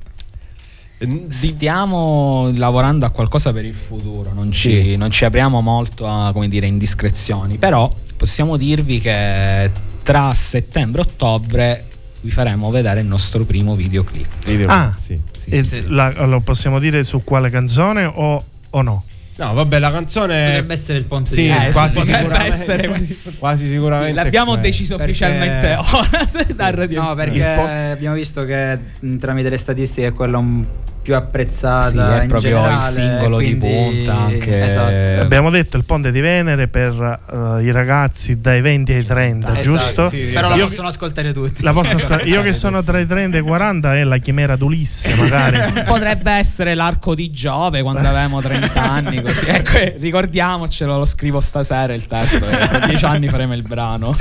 Eh, 1.03 1.07
di- 1.07 1.25
Stiamo 1.29 2.51
lavorando 2.53 3.05
a 3.07 3.09
qualcosa 3.09 3.51
per 3.51 3.65
il 3.65 3.73
futuro, 3.73 4.31
non 4.33 4.51
ci, 4.51 4.81
Sì. 4.83 4.95
non 4.97 5.09
ci 5.09 5.25
apriamo 5.25 5.59
molto 5.61 6.07
a 6.07 6.31
come 6.31 6.47
dire, 6.47 6.67
indiscrezioni, 6.67 7.57
però 7.57 7.89
possiamo 8.17 8.55
dirvi 8.55 8.99
che 9.01 9.71
tra 10.03 10.31
settembre 10.35 11.01
e 11.01 11.05
ottobre 11.07 11.85
vi 12.21 12.29
faremo 12.29 12.69
vedere 12.69 12.99
il 12.99 13.07
nostro 13.07 13.43
primo 13.45 13.75
videoclip. 13.75 14.27
video- 14.45 14.67
Ah. 14.69 14.95
sì. 14.99 15.19
Sì, 15.39 15.49
E 15.49 15.63
sì, 15.63 15.83
la- 15.87 16.25
lo 16.27 16.39
possiamo 16.41 16.77
dire 16.77 17.03
su 17.03 17.23
quale 17.23 17.49
canzone 17.49 18.03
o, 18.05 18.43
o 18.69 18.81
no? 18.83 19.03
No, 19.37 19.53
vabbè, 19.55 19.79
la 19.79 19.89
canzone 19.91 20.45
Potrebbe 20.45 20.73
essere 20.73 20.97
il 20.99 21.05
ponte 21.05 21.31
Sì, 21.31 21.41
di 21.43 21.49
Eh, 21.49 21.71
quasi, 21.71 21.99
sì, 22.03 22.11
potrebbe 22.11 22.17
sicuramente, 22.27 22.61
essere 22.61 22.87
quasi- 22.87 23.17
quasi 23.39 23.67
sicuramente. 23.69 24.09
Sì, 24.09 24.13
l'abbiamo 24.23 24.45
quello. 24.51 24.61
deciso 24.61 24.95
Perché- 24.97 25.11
ufficialmente 25.11 25.73
ora 25.81 26.27
dal 26.55 26.71
radio. 26.73 27.01
No, 27.01 27.15
perché 27.15 27.43
abbiamo 27.43 28.15
visto 28.15 28.43
che 28.45 28.77
tramite 29.19 29.49
le 29.49 29.57
statistiche 29.57 30.07
è 30.07 30.13
quella 30.13 30.37
un- 30.37 30.63
più 31.01 31.15
apprezzata. 31.15 31.89
Sì, 31.89 31.97
è 31.97 32.21
in 32.23 32.27
proprio 32.27 32.57
il 32.57 32.63
generale, 32.63 32.91
singolo 32.91 33.37
di 33.39 33.57
quindi- 33.57 33.67
punta, 34.03 34.17
anche- 34.19 34.65
Esatto. 34.65 35.21
Abbiamo 35.21 35.49
detto 35.49 35.77
il 35.77 35.83
ponte 35.85 36.11
di 36.11 36.19
Venere 36.21 36.67
per 36.67 37.19
eh, 37.59 37.63
i 37.63 37.71
ragazzi 37.71 38.39
dai 38.39 38.61
20 38.61 38.93
ai 38.93 39.05
30, 39.05 39.47
Esatto, 39.51 39.61
giusto? 39.63 40.09
sì, 40.09 40.25
sì, 40.25 40.31
Però 40.31 40.49
la 40.49 40.55
Io- 40.55 40.65
possono 40.67 40.87
ascoltare 40.87 41.33
tutti. 41.33 41.63
la 41.63 41.73
posso 41.73 41.95
ascoltare- 41.95 42.23
io 42.25 42.41
che 42.43 42.53
sono 42.53 42.83
tra 42.83 42.99
i 42.99 43.05
30 43.07 43.37
e 43.37 43.39
i 43.39 43.43
40 43.43 43.95
è 43.95 44.03
la 44.03 44.17
chimera 44.17 44.55
d'Ulisse, 44.55 45.15
magari. 45.15 45.59
Potrebbe 45.85 46.31
essere 46.31 46.73
l'arco 46.75 47.15
di 47.15 47.31
Giove 47.31 47.81
quando 47.81 48.07
avevamo 48.07 48.41
30 48.41 48.81
anni. 48.81 49.21
Così. 49.21 49.47
Ecco, 49.47 49.77
eh, 49.77 49.95
ricordiamocelo, 49.99 50.97
lo 50.97 51.05
scrivo 51.05 51.41
stasera 51.41 51.93
il 51.93 52.05
testo. 52.07 52.47
e 52.47 52.67
Tra 52.67 52.79
10 52.85 53.05
anni 53.05 53.27
faremo 53.27 53.53
il 53.53 53.61
brano. 53.63 54.15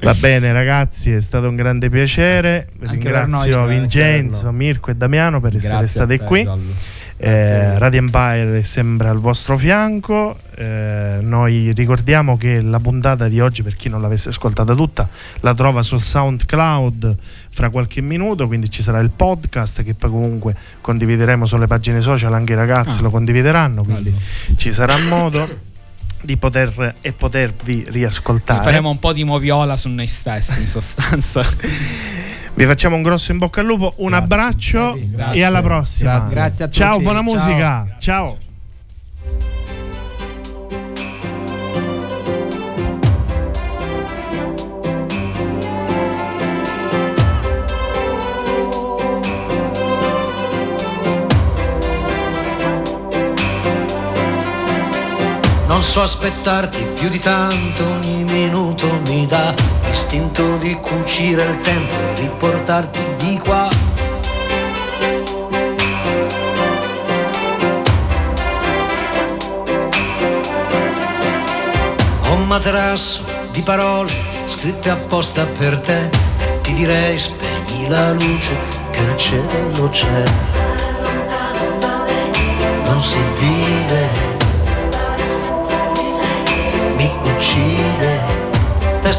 Va 0.00 0.14
bene, 0.14 0.52
ragazzi, 0.52 1.12
è 1.12 1.20
stato 1.20 1.48
un 1.48 1.56
grande 1.56 1.88
piacere. 1.88 2.68
Anche 2.82 2.94
Ringrazio 2.94 3.56
noi, 3.60 3.74
eh, 3.76 3.78
Vincenzo, 3.80 4.50
Mirko 4.52 4.90
e 4.90 4.94
Damiano 4.96 5.40
per 5.40 5.56
essere 5.56 5.76
Grazie 5.78 6.00
a 6.00 6.04
stati 6.04 6.11
te, 6.18 6.24
qui. 6.24 6.42
Giallo. 6.44 7.00
Eh, 7.24 7.78
Radio 7.78 8.00
Empire 8.00 8.58
è 8.58 8.62
sempre 8.62 9.06
al 9.08 9.18
vostro 9.18 9.56
fianco. 9.56 10.38
Eh, 10.56 11.18
noi 11.20 11.70
ricordiamo 11.72 12.36
che 12.36 12.60
la 12.60 12.80
puntata 12.80 13.28
di 13.28 13.38
oggi, 13.38 13.62
per 13.62 13.76
chi 13.76 13.88
non 13.88 14.00
l'avesse 14.00 14.30
ascoltata 14.30 14.74
tutta, 14.74 15.08
la 15.40 15.54
trova 15.54 15.82
sul 15.82 16.02
SoundCloud 16.02 17.16
fra 17.50 17.70
qualche 17.70 18.00
minuto. 18.00 18.48
Quindi 18.48 18.68
ci 18.70 18.82
sarà 18.82 18.98
il 18.98 19.10
podcast 19.10 19.84
che 19.84 19.94
poi 19.94 20.10
comunque 20.10 20.56
condivideremo 20.80 21.46
sulle 21.46 21.68
pagine 21.68 22.00
social. 22.00 22.34
Anche 22.34 22.54
i 22.54 22.56
ragazzi 22.56 22.98
Ah. 22.98 23.02
lo 23.02 23.10
condivideranno. 23.10 23.84
Quindi 23.84 24.10
Bello. 24.10 24.56
ci 24.56 24.72
sarà 24.72 24.96
modo 25.08 25.48
di 26.22 26.36
poter 26.36 26.94
e 27.00 27.12
potervi 27.12 27.86
riascoltare. 27.88 28.64
Faremo 28.64 28.90
un 28.90 28.98
po' 28.98 29.12
di 29.12 29.22
moviola 29.22 29.76
su 29.76 29.88
noi 29.88 30.08
stessi, 30.08 30.60
in 30.60 30.66
sostanza. 30.66 31.44
Vi 32.54 32.66
facciamo 32.66 32.96
un 32.96 33.02
grosso 33.02 33.32
in 33.32 33.38
bocca 33.38 33.60
al 33.60 33.66
lupo, 33.66 33.94
un 33.96 34.08
Grazie. 34.08 34.24
abbraccio 34.24 34.98
Grazie. 34.98 35.40
e 35.40 35.42
alla 35.44 35.62
prossima. 35.62 36.18
Grazie. 36.18 36.34
Grazie 36.34 36.64
a 36.64 36.68
tutti. 36.68 36.78
Ciao, 36.78 37.00
buona 37.00 37.22
Ciao. 37.22 37.32
musica. 37.32 37.96
Ciao. 37.98 38.38
Non 55.66 55.82
so 55.82 56.02
aspettarti 56.02 56.84
più 56.96 57.08
di 57.08 57.18
tanto, 57.18 57.84
ogni 57.84 58.24
minuto 58.24 58.86
mi 59.06 59.26
dà 59.26 59.81
l'istinto 59.92 60.56
di 60.56 60.74
cucire 60.80 61.44
il 61.44 61.60
tempo 61.60 61.92
e 61.92 62.20
riportarti 62.22 63.00
di 63.18 63.38
qua. 63.38 63.68
Ho 72.22 72.32
un 72.32 72.46
materasso 72.46 73.22
di 73.50 73.60
parole 73.60 74.10
scritte 74.46 74.88
apposta 74.88 75.44
per 75.44 75.78
te 75.80 76.08
ti 76.62 76.72
direi 76.72 77.18
spegni 77.18 77.86
la 77.88 78.12
luce 78.12 78.56
che 78.92 79.00
nel 79.02 79.16
cielo 79.18 79.90
c'è. 79.90 80.24
Non 82.86 83.02
si 83.02 83.18
vive 83.38 84.01